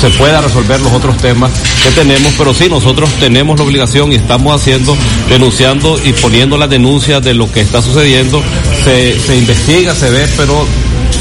se 0.01 0.11
pueda 0.11 0.41
resolver 0.41 0.81
los 0.81 0.93
otros 0.93 1.17
temas 1.17 1.51
que 1.83 1.91
tenemos, 1.91 2.33
pero 2.39 2.55
sí, 2.55 2.69
nosotros 2.69 3.11
tenemos 3.19 3.59
la 3.59 3.65
obligación 3.65 4.13
y 4.13 4.15
estamos 4.15 4.55
haciendo, 4.55 4.97
denunciando 5.29 5.99
y 6.05 6.13
poniendo 6.13 6.57
las 6.57 6.71
denuncias 6.71 7.23
de 7.23 7.35
lo 7.35 7.51
que 7.51 7.61
está 7.61 7.83
sucediendo. 7.83 8.43
Se, 8.85 9.19
se 9.19 9.37
investiga, 9.37 9.95
se 9.95 10.11
ve, 10.11 10.29
pero 10.37 10.65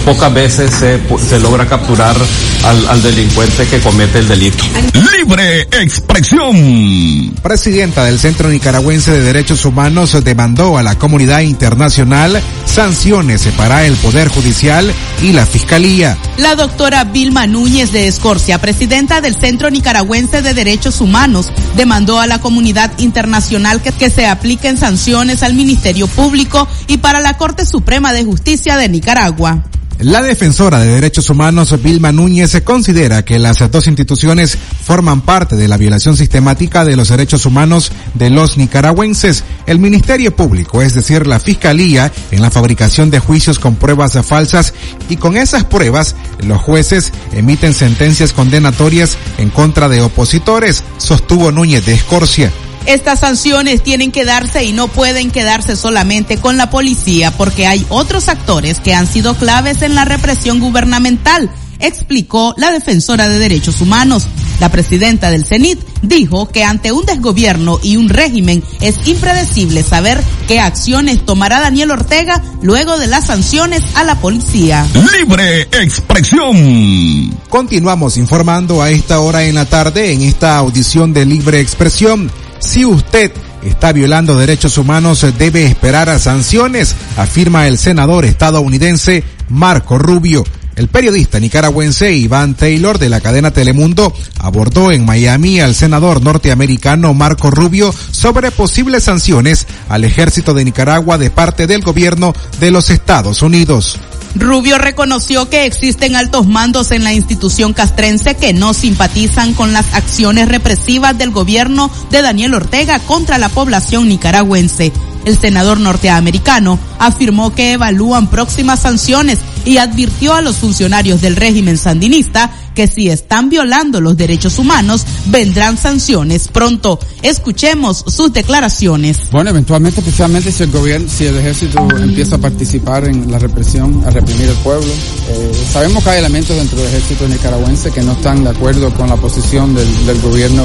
pocas 0.07 0.33
veces 0.33 0.71
se, 0.71 1.01
se 1.17 1.37
logra 1.37 1.65
capturar 1.65 2.15
al, 2.63 2.87
al 2.87 3.03
delincuente 3.03 3.67
que 3.67 3.81
comete 3.81 4.19
el 4.19 4.27
delito. 4.29 4.63
Libre 4.93 5.63
expresión. 5.81 7.33
Presidenta 7.43 8.05
del 8.05 8.17
Centro 8.17 8.47
Nicaragüense 8.47 9.11
de 9.11 9.21
Derechos 9.21 9.65
Humanos 9.65 10.15
demandó 10.23 10.77
a 10.77 10.83
la 10.83 10.97
comunidad 10.97 11.41
internacional 11.41 12.41
sanciones 12.63 13.49
para 13.57 13.85
el 13.85 13.95
Poder 13.95 14.29
Judicial 14.29 14.93
y 15.21 15.33
la 15.33 15.45
Fiscalía. 15.45 16.17
La 16.37 16.55
doctora 16.55 17.03
Vilma 17.03 17.45
Núñez 17.45 17.91
de 17.91 18.07
Escorcia, 18.07 18.61
presidenta 18.61 19.19
del 19.19 19.35
Centro 19.35 19.69
Nicaragüense 19.69 20.41
de 20.41 20.53
Derechos 20.53 21.01
Humanos, 21.01 21.51
demandó 21.75 22.21
a 22.21 22.27
la 22.27 22.39
comunidad 22.39 22.97
internacional 22.99 23.81
que, 23.81 23.91
que 23.91 24.09
se 24.09 24.25
apliquen 24.25 24.77
sanciones 24.77 25.43
al 25.43 25.53
Ministerio 25.53 26.07
Público 26.07 26.65
y 26.87 26.99
para 26.99 27.19
la 27.19 27.35
Corte 27.35 27.65
Suprema 27.65 28.13
de 28.13 28.23
Justicia 28.23 28.77
de 28.77 28.87
Nicaragua. 28.87 29.65
La 29.99 30.21
defensora 30.21 30.77
de 30.79 30.91
derechos 30.91 31.31
humanos, 31.31 31.81
Vilma 31.81 32.11
Núñez, 32.11 32.61
considera 32.63 33.25
que 33.25 33.39
las 33.39 33.57
dos 33.71 33.87
instituciones 33.87 34.55
forman 34.83 35.21
parte 35.21 35.55
de 35.55 35.67
la 35.67 35.75
violación 35.75 36.15
sistemática 36.15 36.85
de 36.85 36.95
los 36.95 37.09
derechos 37.09 37.47
humanos 37.47 37.91
de 38.13 38.29
los 38.29 38.59
nicaragüenses. 38.59 39.43
El 39.65 39.79
Ministerio 39.79 40.35
Público, 40.35 40.83
es 40.83 40.93
decir, 40.93 41.25
la 41.25 41.39
Fiscalía, 41.39 42.11
en 42.29 42.43
la 42.43 42.51
fabricación 42.51 43.09
de 43.09 43.19
juicios 43.19 43.57
con 43.57 43.75
pruebas 43.75 44.13
falsas 44.23 44.75
y 45.09 45.15
con 45.15 45.35
esas 45.35 45.63
pruebas, 45.63 46.15
los 46.45 46.61
jueces 46.61 47.11
emiten 47.33 47.73
sentencias 47.73 48.33
condenatorias 48.33 49.17
en 49.39 49.49
contra 49.49 49.89
de 49.89 50.01
opositores, 50.01 50.83
sostuvo 50.99 51.51
Núñez 51.51 51.87
de 51.87 51.95
Escorcia. 51.95 52.51
Estas 52.87 53.19
sanciones 53.19 53.83
tienen 53.83 54.13
que 54.13 54.23
darse 54.23 54.63
y 54.63 54.71
no 54.71 54.87
pueden 54.87 55.29
quedarse 55.29 55.75
solamente 55.75 56.37
con 56.37 56.55
la 56.55 56.69
policía 56.69 57.31
porque 57.31 57.67
hay 57.67 57.85
otros 57.89 58.29
actores 58.29 58.79
que 58.79 58.93
han 58.93 59.07
sido 59.07 59.35
claves 59.35 59.81
en 59.81 59.93
la 59.93 60.05
represión 60.05 60.61
gubernamental, 60.61 61.51
explicó 61.79 62.55
la 62.55 62.71
defensora 62.71 63.27
de 63.27 63.39
derechos 63.39 63.81
humanos. 63.81 64.25
La 64.61 64.69
presidenta 64.69 65.29
del 65.29 65.43
CENIT 65.43 65.79
dijo 66.01 66.47
que 66.47 66.63
ante 66.63 66.93
un 66.93 67.05
desgobierno 67.05 67.77
y 67.83 67.97
un 67.97 68.07
régimen 68.07 68.63
es 68.79 69.05
impredecible 69.05 69.83
saber 69.83 70.23
qué 70.47 70.61
acciones 70.61 71.25
tomará 71.25 71.59
Daniel 71.59 71.91
Ortega 71.91 72.41
luego 72.61 72.97
de 72.97 73.07
las 73.07 73.25
sanciones 73.25 73.83
a 73.95 74.05
la 74.05 74.15
policía. 74.15 74.87
Libre 75.19 75.63
expresión. 75.73 77.37
Continuamos 77.49 78.15
informando 78.15 78.81
a 78.81 78.89
esta 78.91 79.19
hora 79.19 79.43
en 79.43 79.55
la 79.55 79.65
tarde 79.65 80.13
en 80.13 80.21
esta 80.21 80.57
audición 80.57 81.11
de 81.11 81.25
libre 81.25 81.59
expresión. 81.59 82.31
Si 82.67 82.83
usted 82.83 83.31
está 83.63 83.93
violando 83.93 84.37
derechos 84.37 84.77
humanos, 84.77 85.25
debe 85.37 85.65
esperar 85.65 86.09
a 86.09 86.19
sanciones, 86.19 86.97
afirma 87.15 87.65
el 87.65 87.77
senador 87.77 88.25
estadounidense 88.25 89.23
Marco 89.47 89.97
Rubio. 89.97 90.43
El 90.75 90.89
periodista 90.89 91.39
nicaragüense 91.39 92.11
Iván 92.11 92.55
Taylor 92.55 92.99
de 92.99 93.07
la 93.07 93.21
cadena 93.21 93.51
Telemundo 93.51 94.13
abordó 94.37 94.91
en 94.91 95.05
Miami 95.05 95.61
al 95.61 95.75
senador 95.75 96.21
norteamericano 96.21 97.13
Marco 97.13 97.51
Rubio 97.51 97.95
sobre 98.11 98.51
posibles 98.51 99.05
sanciones 99.05 99.65
al 99.87 100.03
ejército 100.03 100.53
de 100.53 100.65
Nicaragua 100.65 101.17
de 101.17 101.31
parte 101.31 101.67
del 101.67 101.83
gobierno 101.83 102.33
de 102.59 102.71
los 102.71 102.89
Estados 102.89 103.43
Unidos. 103.43 103.97
Rubio 104.35 104.77
reconoció 104.77 105.49
que 105.49 105.65
existen 105.65 106.15
altos 106.15 106.47
mandos 106.47 106.91
en 106.91 107.03
la 107.03 107.13
institución 107.13 107.73
castrense 107.73 108.35
que 108.35 108.53
no 108.53 108.73
simpatizan 108.73 109.53
con 109.53 109.73
las 109.73 109.93
acciones 109.93 110.49
represivas 110.49 111.17
del 111.17 111.31
gobierno 111.31 111.91
de 112.11 112.21
Daniel 112.21 112.53
Ortega 112.53 112.99
contra 112.99 113.37
la 113.37 113.49
población 113.49 114.07
nicaragüense. 114.07 114.91
El 115.27 115.37
senador 115.37 115.81
norteamericano 115.81 116.79
afirmó 116.99 117.53
que 117.53 117.73
evalúan 117.73 118.29
próximas 118.29 118.79
sanciones 118.79 119.39
y 119.65 119.77
advirtió 119.77 120.33
a 120.33 120.41
los 120.41 120.55
funcionarios 120.55 121.19
del 121.19 121.35
régimen 121.35 121.77
sandinista 121.77 122.49
que 122.73 122.87
si 122.87 123.09
están 123.09 123.49
violando 123.49 123.99
los 123.99 124.15
derechos 124.15 124.57
humanos 124.57 125.05
vendrán 125.25 125.77
sanciones 125.77 126.47
pronto. 126.47 126.97
Escuchemos 127.23 128.05
sus 128.07 128.31
declaraciones. 128.31 129.17
Bueno, 129.29 129.49
eventualmente, 129.49 129.99
especialmente 129.99 130.49
si 130.49 130.63
el 130.63 130.71
gobierno, 130.71 131.09
si 131.09 131.25
el 131.25 131.35
ejército 131.35 131.85
empieza 131.97 132.37
a 132.37 132.39
participar 132.39 133.03
en 133.05 133.29
la 133.29 133.37
represión, 133.37 134.01
a 134.05 134.11
reprimir 134.11 134.47
el 134.47 134.55
pueblo. 134.57 134.87
Eh, 134.87 135.51
sabemos 135.73 136.05
que 136.05 136.09
hay 136.11 136.19
elementos 136.19 136.55
dentro 136.55 136.77
del 136.77 136.87
ejército 136.87 137.27
nicaragüense 137.27 137.91
que 137.91 138.01
no 138.01 138.13
están 138.13 138.45
de 138.45 138.51
acuerdo 138.51 138.93
con 138.93 139.09
la 139.09 139.17
posición 139.17 139.75
del, 139.75 140.21
gobierno 140.21 140.63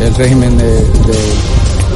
del 0.00 0.14
régimen 0.16 0.58
de, 0.58 0.64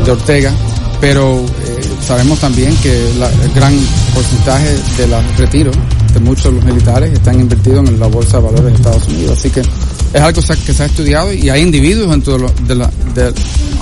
de, 0.05 0.11
Ortega, 0.13 0.53
pero 1.01 1.39
eh, 1.41 1.81
sabemos 2.05 2.41
también 2.41 2.75
que 2.77 3.11
el 3.11 3.53
gran 3.55 3.75
porcentaje 4.15 4.77
de 4.97 5.07
los 5.07 5.37
retiros 5.37 5.77
de 6.13 6.21
muchos 6.21 6.45
de 6.45 6.53
los 6.53 6.65
militares 6.65 7.13
están 7.13 7.41
invertidos 7.41 7.89
en 7.89 8.01
la 8.01 8.07
bolsa 8.07 8.39
de 8.39 8.45
valores 8.45 8.65
de 8.65 8.75
Estados 8.75 9.07
Unidos. 9.09 9.39
Así 9.39 9.51
que 9.51 9.61
es 9.61 10.21
algo 10.21 10.41
que 10.41 10.73
se 10.73 10.83
ha 10.83 10.87
estudiado 10.87 11.33
y 11.33 11.51
hay 11.51 11.63
individuos 11.63 12.11
dentro 12.11 12.39
de, 12.67 12.75
la, 12.75 12.91
de 13.15 13.33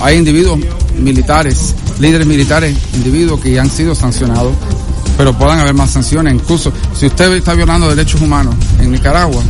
hay 0.01 0.17
individuos 0.17 0.59
militares, 0.97 1.73
líderes 1.99 2.27
militares, 2.27 2.75
individuos 2.93 3.39
que 3.39 3.51
ya 3.51 3.61
han 3.61 3.69
sido 3.69 3.95
sancionados, 3.95 4.53
pero 5.17 5.37
puedan 5.37 5.59
haber 5.59 5.73
más 5.73 5.91
sanciones. 5.91 6.33
Incluso 6.33 6.71
si 6.93 7.07
usted 7.07 7.31
está 7.33 7.53
violando 7.53 7.89
derechos 7.89 8.21
humanos 8.21 8.55
en 8.79 8.91
Nicaragua, 8.91 9.41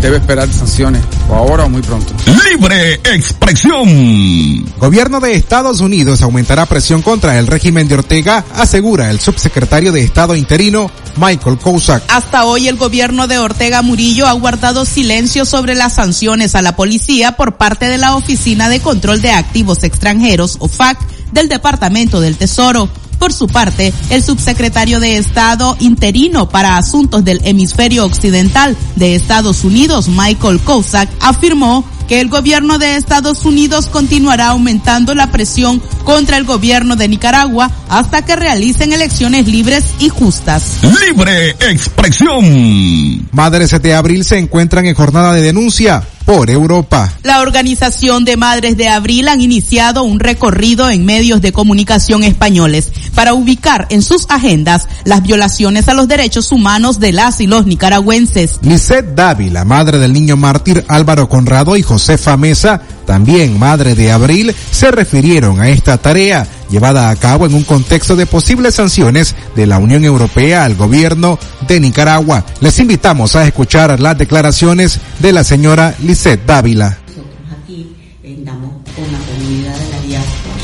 debe 0.00 0.18
esperar 0.18 0.52
sanciones, 0.52 1.02
o 1.28 1.34
ahora 1.34 1.64
o 1.64 1.68
muy 1.68 1.82
pronto. 1.82 2.12
Libre 2.50 2.94
expresión. 3.04 4.64
Gobierno 4.78 5.20
de 5.20 5.34
Estados 5.34 5.80
Unidos 5.80 6.22
aumentará 6.22 6.66
presión 6.66 7.02
contra 7.02 7.38
el 7.38 7.46
régimen 7.46 7.88
de 7.88 7.94
Ortega, 7.94 8.44
asegura 8.54 9.10
el 9.10 9.20
subsecretario 9.20 9.92
de 9.92 10.02
Estado 10.02 10.34
interino 10.34 10.90
Michael 11.16 11.58
Kozak. 11.58 12.02
Hasta 12.08 12.44
hoy 12.44 12.68
el 12.68 12.76
gobierno 12.76 13.26
de 13.26 13.38
Ortega 13.38 13.82
Murillo 13.82 14.26
ha 14.26 14.32
guardado 14.32 14.84
silencio 14.84 15.44
sobre 15.44 15.74
las 15.74 15.94
sanciones 15.94 16.54
a 16.54 16.62
la 16.62 16.76
policía 16.76 17.32
por 17.32 17.56
parte 17.56 17.88
de 17.88 17.98
la 17.98 18.16
Oficina 18.16 18.68
de 18.68 18.80
Control 18.80 19.22
de 19.22 19.30
Activos 19.30 19.84
Extranjeros, 19.84 20.56
OFAC, 20.60 20.98
del 21.32 21.48
Departamento 21.48 22.20
del 22.20 22.36
Tesoro. 22.36 22.88
Por 23.24 23.32
su 23.32 23.48
parte, 23.48 23.90
el 24.10 24.22
subsecretario 24.22 25.00
de 25.00 25.16
Estado 25.16 25.78
interino 25.80 26.46
para 26.50 26.76
Asuntos 26.76 27.24
del 27.24 27.40
Hemisferio 27.44 28.04
Occidental 28.04 28.76
de 28.96 29.14
Estados 29.14 29.64
Unidos, 29.64 30.08
Michael 30.08 30.60
Kozak, 30.60 31.08
afirmó 31.22 31.86
que 32.06 32.20
el 32.20 32.28
gobierno 32.28 32.76
de 32.76 32.96
Estados 32.96 33.46
Unidos 33.46 33.86
continuará 33.86 34.48
aumentando 34.48 35.14
la 35.14 35.30
presión 35.30 35.80
contra 36.04 36.36
el 36.36 36.44
gobierno 36.44 36.96
de 36.96 37.08
Nicaragua 37.08 37.70
hasta 37.88 38.26
que 38.26 38.36
realicen 38.36 38.92
elecciones 38.92 39.48
libres 39.48 39.84
y 40.00 40.10
justas. 40.10 40.80
Libre 40.82 41.56
expresión. 41.60 43.26
Madres 43.32 43.80
de 43.80 43.94
abril 43.94 44.22
se 44.26 44.36
encuentran 44.36 44.84
en 44.84 44.94
jornada 44.94 45.32
de 45.32 45.40
denuncia 45.40 46.06
por 46.24 46.50
Europa. 46.50 47.12
La 47.22 47.40
Organización 47.40 48.24
de 48.24 48.36
Madres 48.36 48.76
de 48.76 48.88
Abril 48.88 49.28
han 49.28 49.40
iniciado 49.40 50.04
un 50.04 50.20
recorrido 50.20 50.90
en 50.90 51.04
medios 51.04 51.40
de 51.40 51.52
comunicación 51.52 52.24
españoles 52.24 52.92
para 53.14 53.34
ubicar 53.34 53.86
en 53.90 54.02
sus 54.02 54.26
agendas 54.28 54.88
las 55.04 55.22
violaciones 55.22 55.88
a 55.88 55.94
los 55.94 56.08
derechos 56.08 56.52
humanos 56.52 57.00
de 57.00 57.12
las 57.12 57.40
y 57.40 57.46
los 57.46 57.66
nicaragüenses. 57.66 58.58
Lisette 58.62 59.14
Dávila, 59.14 59.64
madre 59.64 59.98
del 59.98 60.12
niño 60.12 60.36
mártir 60.36 60.84
Álvaro 60.88 61.28
Conrado 61.28 61.76
y 61.76 61.82
Josefa 61.82 62.36
Mesa, 62.36 62.80
también 63.06 63.58
madre 63.58 63.94
de 63.94 64.10
Abril, 64.10 64.54
se 64.70 64.90
refirieron 64.90 65.60
a 65.60 65.68
esta 65.68 65.98
tarea 65.98 66.46
llevada 66.70 67.10
a 67.10 67.16
cabo 67.16 67.46
en 67.46 67.54
un 67.54 67.64
contexto 67.64 68.16
de 68.16 68.26
posibles 68.26 68.74
sanciones 68.74 69.34
de 69.54 69.66
la 69.66 69.78
Unión 69.78 70.04
Europea 70.04 70.64
al 70.64 70.74
gobierno 70.74 71.38
de 71.66 71.80
Nicaragua. 71.80 72.44
Les 72.60 72.78
invitamos 72.78 73.36
a 73.36 73.46
escuchar 73.46 74.00
las 74.00 74.18
declaraciones 74.18 75.00
de 75.20 75.32
la 75.32 75.44
señora 75.44 75.94
Lisette 76.02 76.44
Dávila. 76.46 76.98
Nosotros 77.06 77.26
aquí 77.62 77.94
andamos 78.24 78.72
con 78.94 79.12
la 79.12 79.18
comunidad 79.18 79.76
de 79.78 79.90
la 79.90 80.00
diáspora 80.02 80.54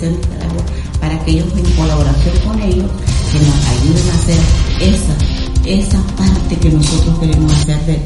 de 0.00 0.10
Nicaragua 0.10 0.64
para 1.00 1.24
que 1.24 1.30
ellos 1.30 1.46
en 1.56 1.64
colaboración 1.72 2.36
con 2.46 2.62
ellos 2.62 2.90
que 3.32 3.38
nos 3.38 3.66
ayuden 3.66 4.10
a 4.10 4.14
hacer 4.14 4.38
esa, 4.80 5.98
esa 5.98 6.16
parte 6.16 6.56
que 6.56 6.70
nosotros 6.70 7.18
queremos 7.18 7.52
hacer 7.52 7.80
de 7.86 8.00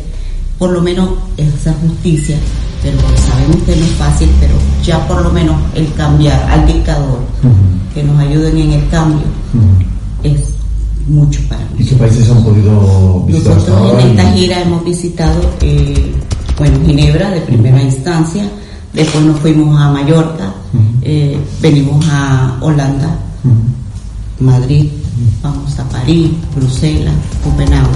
por 0.58 0.70
lo 0.70 0.80
menos 0.80 1.10
esa 1.36 1.72
justicia 1.74 2.36
pero 2.82 2.98
sabemos 3.16 3.56
que 3.64 3.76
no 3.76 3.84
es 3.84 3.92
fácil, 3.92 4.28
pero 4.40 4.54
ya 4.84 5.06
por 5.06 5.22
lo 5.22 5.30
menos 5.30 5.56
el 5.74 5.92
cambiar 5.94 6.42
al 6.50 6.66
dictador, 6.66 7.20
que 7.94 8.02
nos 8.02 8.18
ayuden 8.18 8.58
en 8.58 8.72
el 8.72 8.88
cambio, 8.88 9.26
es 10.22 10.40
mucho 11.06 11.40
para 11.48 11.60
nosotros. 11.62 11.80
¿Y 11.80 11.88
qué 11.88 11.96
países 11.96 12.30
han 12.30 12.42
podido 12.42 13.24
visitar? 13.26 13.56
Nosotros 13.56 14.04
en 14.04 14.10
esta 14.10 14.32
gira 14.32 14.62
hemos 14.62 14.84
visitado, 14.84 15.40
eh, 15.60 16.12
bueno, 16.58 16.78
Ginebra 16.84 17.30
de 17.30 17.40
primera 17.42 17.82
instancia, 17.82 18.48
después 18.92 19.24
nos 19.24 19.38
fuimos 19.40 19.80
a 19.80 19.90
Mallorca, 19.90 20.52
eh, 21.02 21.38
venimos 21.60 22.04
a 22.08 22.58
Holanda, 22.60 23.16
Madrid, 24.40 24.88
vamos 25.42 25.78
a 25.78 25.84
París, 25.88 26.30
Bruselas, 26.54 27.14
Copenhague 27.44 27.88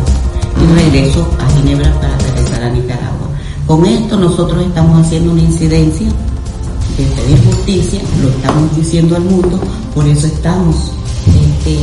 y 0.63 0.75
regreso 0.75 1.29
a 1.41 1.57
Ginebra 1.57 1.93
para 2.01 2.17
regresar 2.19 2.63
a 2.63 2.71
Nicaragua. 2.71 3.26
Con 3.67 3.85
esto 3.85 4.17
nosotros 4.17 4.65
estamos 4.65 5.05
haciendo 5.05 5.33
una 5.33 5.43
incidencia 5.43 6.07
de 6.97 7.05
pedir 7.05 7.45
justicia, 7.45 8.01
lo 8.23 8.29
estamos 8.29 8.77
diciendo 8.77 9.17
al 9.17 9.25
mundo, 9.25 9.59
por 9.93 10.07
eso 10.07 10.29
estamos 10.29 10.93
este, 11.27 11.77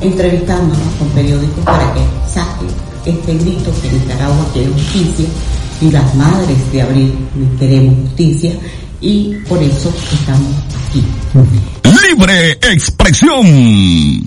entrevistándonos 0.00 0.94
con 0.98 1.08
periódicos 1.10 1.64
para 1.64 1.94
que 1.94 2.00
saquen 2.28 2.68
este 3.06 3.34
grito 3.34 3.70
que 3.80 3.92
Nicaragua 3.92 4.44
quiere 4.52 4.72
justicia 4.72 5.26
y 5.80 5.90
las 5.90 6.14
madres 6.16 6.72
de 6.72 6.82
abril 6.82 7.14
queremos 7.60 7.94
justicia 8.08 8.52
y 9.00 9.34
por 9.48 9.62
eso 9.62 9.92
estamos 10.12 10.52
aquí. 10.88 11.04
Libre 11.86 12.58
expresión. 12.62 13.46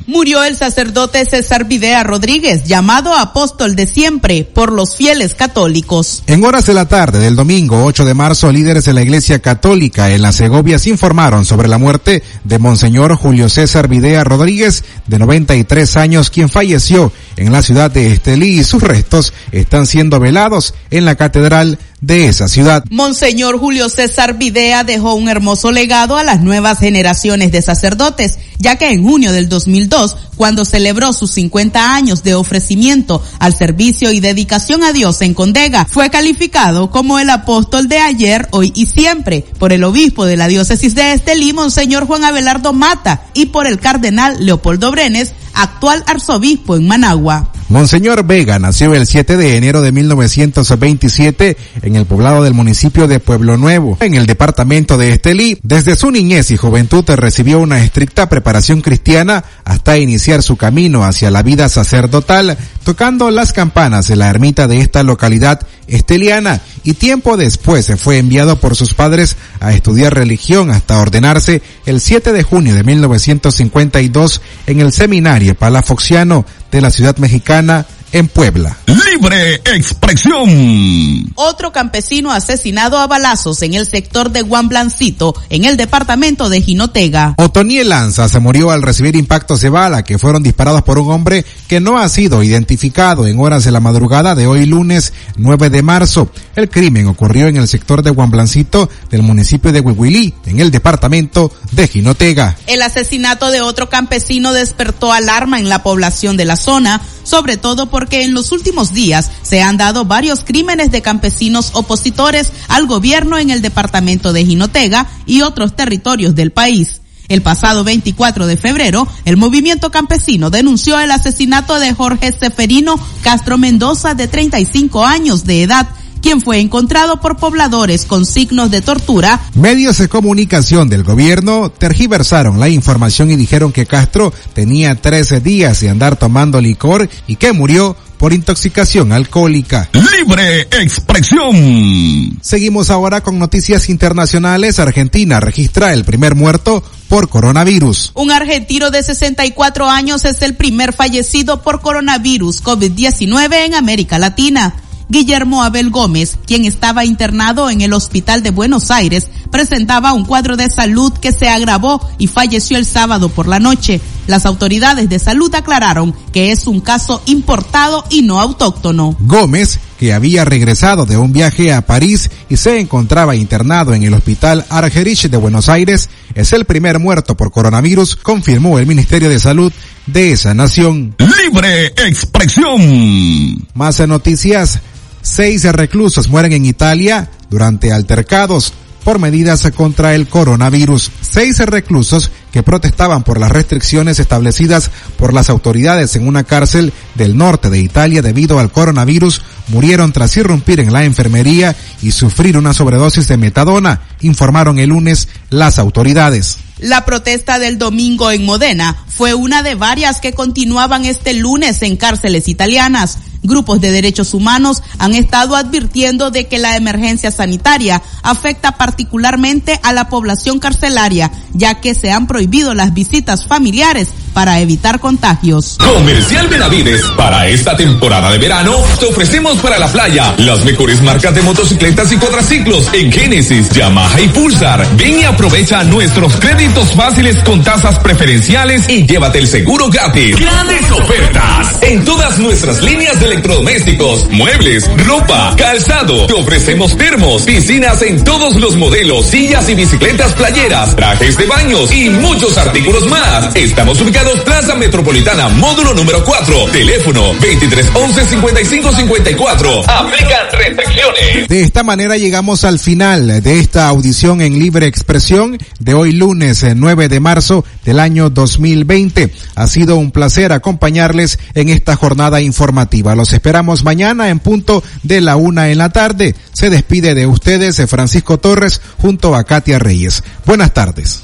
Murió 0.07 0.43
el 0.43 0.55
sacerdote 0.55 1.25
César 1.25 1.65
Videa 1.65 2.03
Rodríguez, 2.03 2.63
llamado 2.63 3.13
apóstol 3.13 3.75
de 3.75 3.85
siempre 3.85 4.45
por 4.45 4.71
los 4.71 4.95
fieles 4.95 5.35
católicos. 5.35 6.23
En 6.27 6.45
horas 6.45 6.65
de 6.65 6.73
la 6.73 6.87
tarde 6.87 7.19
del 7.19 7.35
domingo 7.35 7.83
8 7.83 8.05
de 8.05 8.13
marzo, 8.13 8.51
líderes 8.51 8.85
de 8.85 8.93
la 8.93 9.01
Iglesia 9.01 9.39
Católica 9.39 10.09
en 10.09 10.21
la 10.21 10.31
Segovia 10.31 10.79
se 10.79 10.89
informaron 10.89 11.43
sobre 11.43 11.67
la 11.67 11.77
muerte 11.77 12.23
de 12.45 12.59
Monseñor 12.59 13.15
Julio 13.15 13.49
César 13.49 13.89
Videa 13.89 14.23
Rodríguez, 14.23 14.85
de 15.07 15.19
93 15.19 15.97
años, 15.97 16.29
quien 16.29 16.47
falleció 16.47 17.11
en 17.35 17.51
la 17.51 17.61
ciudad 17.61 17.91
de 17.91 18.13
Estelí 18.13 18.59
y 18.59 18.63
sus 18.63 18.81
restos 18.81 19.33
están 19.51 19.85
siendo 19.85 20.19
velados 20.19 20.73
en 20.91 21.05
la 21.05 21.15
catedral 21.15 21.77
de 22.01 22.27
esa 22.27 22.47
ciudad. 22.47 22.83
Monseñor 22.89 23.57
Julio 23.59 23.89
César 23.89 24.37
Videa 24.37 24.83
dejó 24.83 25.15
un 25.15 25.27
hermoso 25.27 25.71
legado 25.71 26.17
a 26.17 26.23
las 26.23 26.41
nuevas 26.41 26.79
generaciones 26.79 27.48
de 27.49 27.61
sacerdotes, 27.61 28.39
ya 28.57 28.75
que 28.77 28.89
en 28.89 29.03
junio 29.03 29.31
del 29.31 29.49
2002, 29.49 30.17
cuando 30.39 30.63
celebró 30.63 31.11
sus 31.11 31.31
50 31.31 31.93
años 31.93 32.23
de 32.23 32.33
ofrecimiento 32.33 33.21
al 33.39 33.53
servicio 33.53 34.13
y 34.13 34.21
dedicación 34.21 34.85
a 34.85 34.93
Dios 34.93 35.21
en 35.21 35.33
Condega, 35.33 35.83
fue 35.83 36.09
calificado 36.09 36.89
como 36.89 37.19
el 37.19 37.29
apóstol 37.29 37.89
de 37.89 37.99
ayer, 37.99 38.47
hoy 38.51 38.71
y 38.73 38.85
siempre 38.85 39.45
por 39.59 39.73
el 39.73 39.83
obispo 39.83 40.25
de 40.25 40.37
la 40.37 40.47
diócesis 40.47 40.95
de 40.95 41.11
Estelí, 41.11 41.51
Monseñor 41.51 42.07
Juan 42.07 42.23
Abelardo 42.23 42.71
Mata, 42.71 43.23
y 43.33 43.47
por 43.47 43.67
el 43.67 43.79
cardenal 43.79 44.37
Leopoldo 44.45 44.91
Brenes, 44.91 45.33
actual 45.53 46.05
arzobispo 46.07 46.77
en 46.77 46.87
Managua. 46.87 47.51
Monseñor 47.69 48.25
Vega 48.25 48.57
nació 48.57 48.95
el 48.95 49.05
7 49.05 49.37
de 49.37 49.55
enero 49.55 49.83
de 49.83 49.91
1927 49.91 51.55
en 51.83 51.95
el 51.95 52.07
poblado 52.07 52.43
del 52.43 52.55
municipio 52.55 53.07
de 53.07 53.19
Pueblo 53.19 53.57
Nuevo, 53.57 53.95
en 53.99 54.15
el 54.15 54.25
departamento 54.25 54.97
de 54.97 55.13
Estelí. 55.13 55.59
Desde 55.61 55.95
su 55.95 56.09
niñez 56.09 56.49
y 56.49 56.57
juventud 56.57 57.05
recibió 57.07 57.59
una 57.59 57.83
estricta 57.83 58.27
preparación 58.27 58.81
cristiana 58.81 59.43
hasta 59.65 59.99
iniciar 59.99 60.28
su 60.43 60.55
camino 60.55 61.03
hacia 61.03 61.31
la 61.31 61.43
vida 61.43 61.67
sacerdotal, 61.69 62.57
tocando 62.83 63.31
las 63.31 63.51
campanas 63.51 64.09
en 64.09 64.19
la 64.19 64.29
ermita 64.29 64.67
de 64.67 64.79
esta 64.79 65.03
localidad 65.03 65.59
esteliana 65.87 66.61
y 66.83 66.93
tiempo 66.93 67.35
después 67.35 67.85
se 67.85 67.97
fue 67.97 68.19
enviado 68.19 68.59
por 68.59 68.75
sus 68.75 68.93
padres 68.93 69.37
a 69.59 69.73
estudiar 69.73 70.13
religión 70.13 70.69
hasta 70.69 70.99
ordenarse 70.99 71.61
el 71.85 71.99
7 71.99 72.31
de 72.31 72.43
junio 72.43 72.75
de 72.75 72.83
1952 72.83 74.41
en 74.67 74.79
el 74.79 74.93
seminario 74.93 75.55
palafoxiano 75.55 76.45
de 76.71 76.81
la 76.81 76.91
ciudad 76.91 77.17
mexicana 77.17 77.85
en 78.11 78.27
Puebla. 78.27 78.77
Libre 78.85 79.55
expresión. 79.65 81.31
Otro 81.35 81.71
campesino 81.71 82.31
asesinado 82.31 82.97
a 82.97 83.07
balazos 83.07 83.61
en 83.61 83.73
el 83.73 83.85
sector 83.85 84.31
de 84.31 84.41
Guamblancito, 84.41 85.35
en 85.49 85.65
el 85.65 85.77
departamento 85.77 86.49
de 86.49 86.61
Jinotega. 86.61 87.35
Otoniel 87.37 87.89
Lanza 87.89 88.29
se 88.29 88.39
murió 88.39 88.71
al 88.71 88.81
recibir 88.81 89.15
impactos 89.15 89.61
de 89.61 89.69
bala 89.69 90.03
que 90.03 90.17
fueron 90.17 90.43
disparados 90.43 90.83
por 90.83 90.99
un 90.99 91.11
hombre 91.11 91.45
que 91.67 91.79
no 91.79 91.97
ha 91.97 92.09
sido 92.09 92.43
identificado 92.43 93.27
en 93.27 93.39
horas 93.39 93.63
de 93.63 93.71
la 93.71 93.79
madrugada 93.79 94.35
de 94.35 94.47
hoy 94.47 94.65
lunes 94.65 95.13
9 95.37 95.69
de 95.69 95.81
marzo. 95.81 96.29
El 96.55 96.69
crimen 96.69 97.07
ocurrió 97.07 97.47
en 97.47 97.57
el 97.57 97.67
sector 97.67 98.03
de 98.03 98.11
Guamblancito 98.11 98.89
del 99.09 99.21
municipio 99.21 99.71
de 99.71 99.79
Huihuilí, 99.79 100.33
en 100.45 100.59
el 100.59 100.71
departamento 100.71 101.51
de 101.71 101.87
Jinotega. 101.87 102.57
El 102.67 102.81
asesinato 102.81 103.51
de 103.51 103.61
otro 103.61 103.89
campesino 103.89 104.53
despertó 104.53 105.13
alarma 105.13 105.59
en 105.59 105.69
la 105.69 105.83
población 105.83 106.37
de 106.37 106.45
la 106.45 106.55
zona 106.55 107.01
sobre 107.23 107.57
todo 107.57 107.89
porque 107.89 108.23
en 108.23 108.33
los 108.33 108.51
últimos 108.51 108.93
días 108.93 109.29
se 109.41 109.61
han 109.61 109.77
dado 109.77 110.05
varios 110.05 110.43
crímenes 110.43 110.91
de 110.91 111.01
campesinos 111.01 111.71
opositores 111.73 112.51
al 112.67 112.87
gobierno 112.87 113.37
en 113.37 113.49
el 113.49 113.61
departamento 113.61 114.33
de 114.33 114.45
Jinotega 114.45 115.07
y 115.25 115.41
otros 115.41 115.75
territorios 115.75 116.35
del 116.35 116.51
país. 116.51 117.01
El 117.29 117.43
pasado 117.43 117.83
24 117.83 118.47
de 118.47 118.57
febrero, 118.57 119.07
el 119.23 119.37
movimiento 119.37 119.91
campesino 119.91 120.49
denunció 120.49 120.99
el 120.99 121.11
asesinato 121.11 121.79
de 121.79 121.93
Jorge 121.93 122.31
Seferino 122.31 122.99
Castro 123.21 123.59
Mendoza 123.59 124.15
de 124.15 124.27
35 124.27 125.05
años 125.05 125.45
de 125.45 125.61
edad 125.61 125.87
quien 126.21 126.41
fue 126.41 126.59
encontrado 126.59 127.19
por 127.19 127.37
pobladores 127.37 128.05
con 128.05 128.25
signos 128.25 128.71
de 128.71 128.81
tortura. 128.81 129.41
Medios 129.53 129.97
de 129.97 130.07
comunicación 130.07 130.89
del 130.89 131.03
gobierno 131.03 131.69
tergiversaron 131.69 132.59
la 132.59 132.69
información 132.69 133.31
y 133.31 133.35
dijeron 133.35 133.71
que 133.71 133.85
Castro 133.85 134.33
tenía 134.53 134.95
13 134.95 135.39
días 135.39 135.79
de 135.79 135.89
andar 135.89 136.15
tomando 136.17 136.61
licor 136.61 137.09
y 137.27 137.35
que 137.35 137.53
murió 137.53 137.95
por 138.19 138.33
intoxicación 138.33 139.13
alcohólica. 139.13 139.89
Libre 139.93 140.63
expresión. 140.71 142.37
Seguimos 142.41 142.89
ahora 142.89 143.21
con 143.21 143.39
noticias 143.39 143.89
internacionales. 143.89 144.77
Argentina 144.77 145.39
registra 145.39 145.93
el 145.93 146.03
primer 146.03 146.35
muerto 146.35 146.83
por 147.07 147.29
coronavirus. 147.29 148.11
Un 148.15 148.31
argentino 148.31 148.91
de 148.91 149.03
64 149.03 149.89
años 149.89 150.25
es 150.25 150.41
el 150.41 150.55
primer 150.55 150.93
fallecido 150.93 151.61
por 151.61 151.81
coronavirus 151.81 152.61
COVID-19 152.61 153.65
en 153.65 153.73
América 153.73 154.19
Latina. 154.19 154.75
Guillermo 155.09 155.63
Abel 155.63 155.89
Gómez, 155.89 156.37
quien 156.45 156.65
estaba 156.65 157.03
internado 157.03 157.71
en 157.71 157.81
el 157.81 157.93
Hospital 157.93 158.43
de 158.43 158.51
Buenos 158.51 158.91
Aires, 158.91 159.27
presentaba 159.49 160.13
un 160.13 160.23
cuadro 160.23 160.55
de 160.55 160.69
salud 160.69 161.11
que 161.13 161.31
se 161.31 161.49
agravó 161.49 162.07
y 162.19 162.27
falleció 162.27 162.77
el 162.77 162.85
sábado 162.85 163.29
por 163.29 163.47
la 163.47 163.59
noche. 163.59 164.01
Las 164.27 164.45
autoridades 164.45 165.09
de 165.09 165.17
salud 165.17 165.53
aclararon 165.55 166.13
que 166.31 166.51
es 166.51 166.67
un 166.67 166.79
caso 166.79 167.23
importado 167.25 168.05
y 168.11 168.21
no 168.21 168.39
autóctono. 168.39 169.17
Gómez, 169.19 169.79
que 169.97 170.13
había 170.13 170.45
regresado 170.45 171.07
de 171.07 171.17
un 171.17 171.33
viaje 171.33 171.73
a 171.73 171.81
París 171.87 172.29
y 172.47 172.57
se 172.57 172.79
encontraba 172.79 173.35
internado 173.35 173.95
en 173.95 174.03
el 174.03 174.13
Hospital 174.13 174.63
Argerich 174.69 175.27
de 175.27 175.37
Buenos 175.37 175.69
Aires, 175.69 176.07
es 176.35 176.53
el 176.53 176.65
primer 176.65 176.99
muerto 176.99 177.35
por 177.35 177.51
coronavirus, 177.51 178.15
confirmó 178.15 178.77
el 178.77 178.85
Ministerio 178.85 179.27
de 179.27 179.39
Salud 179.39 179.73
de 180.05 180.33
esa 180.33 180.53
nación. 180.53 181.15
Libre 181.17 181.87
expresión. 181.97 183.67
Más 183.73 184.07
noticias. 184.07 184.79
Seis 185.21 185.63
reclusos 185.63 186.29
mueren 186.29 186.53
en 186.53 186.65
Italia 186.65 187.29
durante 187.49 187.91
altercados 187.91 188.73
por 189.03 189.19
medidas 189.19 189.69
contra 189.75 190.15
el 190.15 190.27
coronavirus. 190.27 191.11
Seis 191.21 191.59
reclusos 191.59 192.31
que 192.51 192.63
protestaban 192.63 193.23
por 193.23 193.39
las 193.39 193.51
restricciones 193.51 194.19
establecidas 194.19 194.91
por 195.17 195.33
las 195.33 195.49
autoridades 195.49 196.15
en 196.15 196.27
una 196.27 196.43
cárcel 196.43 196.93
del 197.15 197.37
norte 197.37 197.69
de 197.69 197.79
Italia 197.79 198.21
debido 198.21 198.59
al 198.59 198.71
coronavirus 198.71 199.41
murieron 199.67 200.11
tras 200.11 200.35
irrumpir 200.37 200.79
en 200.79 200.91
la 200.91 201.03
enfermería 201.03 201.75
y 202.01 202.11
sufrir 202.11 202.57
una 202.57 202.73
sobredosis 202.73 203.27
de 203.27 203.37
metadona, 203.37 204.01
informaron 204.21 204.79
el 204.79 204.89
lunes 204.89 205.27
las 205.49 205.79
autoridades. 205.79 206.57
La 206.79 207.03
protesta 207.03 207.59
del 207.59 207.77
domingo 207.77 208.31
en 208.31 208.45
Modena 208.45 208.95
fue 209.07 209.33
una 209.33 209.63
de 209.63 209.75
varias 209.75 210.21
que 210.21 210.33
continuaban 210.33 211.03
este 211.03 211.33
lunes 211.33 211.81
en 211.81 211.97
cárceles 211.97 212.47
italianas. 212.47 213.17
Grupos 213.43 213.81
de 213.81 213.91
derechos 213.91 214.33
humanos 214.33 214.81
han 214.97 215.13
estado 215.13 215.57
advirtiendo 215.57 216.31
de 216.31 216.47
que 216.47 216.57
la 216.57 216.77
emergencia 216.77 217.31
sanitaria 217.31 218.01
afecta 218.23 218.77
particularmente 218.77 219.77
a 219.83 219.91
la 219.91 220.07
población 220.07 220.59
carcelaria, 220.59 221.31
ya 221.53 221.81
que 221.81 221.95
se 221.95 222.11
han 222.11 222.27
prohibido 222.27 222.38
las 222.47 222.93
visitas 222.93 223.45
familiares 223.45 224.09
para 224.33 224.59
evitar 224.59 224.99
contagios. 224.99 225.77
Comercial 225.77 226.47
Benavides, 226.47 227.01
para 227.17 227.47
esta 227.47 227.75
temporada 227.75 228.31
de 228.31 228.37
verano, 228.37 228.75
te 228.99 229.05
ofrecemos 229.05 229.57
para 229.57 229.77
la 229.77 229.87
playa 229.87 230.33
las 230.37 230.63
mejores 230.63 231.01
marcas 231.01 231.35
de 231.35 231.41
motocicletas 231.41 232.11
y 232.11 232.17
cuadraciclos 232.17 232.87
en 232.93 233.11
Genesis, 233.11 233.69
Yamaha 233.71 234.21
y 234.21 234.27
Pulsar. 234.29 234.87
Ven 234.95 235.19
y 235.19 235.23
aprovecha 235.23 235.83
nuestros 235.83 236.35
créditos 236.37 236.93
fáciles 236.93 237.43
con 237.43 237.63
tasas 237.63 237.99
preferenciales 237.99 238.87
y 238.87 239.05
llévate 239.05 239.39
el 239.39 239.47
seguro 239.47 239.89
gratis. 239.89 240.37
Grandes 240.37 240.89
ofertas 240.91 241.79
en 241.81 242.05
todas 242.05 242.37
nuestras 242.39 242.81
líneas 242.81 243.19
de 243.19 243.25
electrodomésticos, 243.25 244.29
muebles, 244.29 244.89
ropa, 245.05 245.55
calzado. 245.57 246.27
Te 246.27 246.33
ofrecemos 246.33 246.95
termos, 246.95 247.43
piscinas 247.43 248.01
en 248.01 248.23
todos 248.23 248.55
los 248.55 248.77
modelos, 248.77 249.25
sillas 249.25 249.67
y 249.69 249.75
bicicletas 249.75 250.33
playeras, 250.33 250.95
trajes 250.95 251.37
de 251.37 251.45
baños 251.45 251.91
y 251.91 252.09
muchos 252.29 252.57
artículos 252.59 253.07
más. 253.07 253.55
Estamos 253.55 253.99
ubicados 254.01 254.41
Plaza 254.41 254.75
Metropolitana, 254.75 255.49
módulo 255.49 255.95
número 255.95 256.23
4, 256.23 256.65
teléfono 256.71 257.33
2311-5554. 257.33 259.83
Aplican 259.87 260.45
restricciones. 260.51 261.47
De 261.47 261.63
esta 261.63 261.81
manera 261.81 262.17
llegamos 262.17 262.65
al 262.65 262.77
final 262.77 263.41
de 263.41 263.59
esta 263.59 263.87
audición 263.87 264.41
en 264.41 264.59
libre 264.59 264.85
expresión 264.85 265.57
de 265.79 265.95
hoy 265.95 266.11
lunes 266.11 266.63
9 266.75 267.09
de 267.09 267.19
marzo 267.19 267.65
del 267.83 267.99
año 267.99 268.29
2020. 268.29 269.33
Ha 269.55 269.65
sido 269.65 269.95
un 269.95 270.11
placer 270.11 270.53
acompañarles 270.53 271.39
en 271.55 271.69
esta 271.69 271.95
jornada 271.95 272.41
informativa. 272.41 273.15
Los 273.15 273.33
esperamos 273.33 273.83
mañana 273.83 274.29
en 274.29 274.37
punto 274.37 274.83
de 275.01 275.21
la 275.21 275.35
una 275.35 275.69
en 275.69 275.79
la 275.79 275.89
tarde. 275.89 276.35
Se 276.53 276.69
despide 276.69 277.15
de 277.15 277.25
ustedes 277.25 277.81
Francisco 277.87 278.37
Torres 278.37 278.81
junto 279.01 279.33
a 279.33 279.45
Katia 279.45 279.79
Reyes. 279.79 280.23
Buenas 280.45 280.75
tardes 280.75 281.23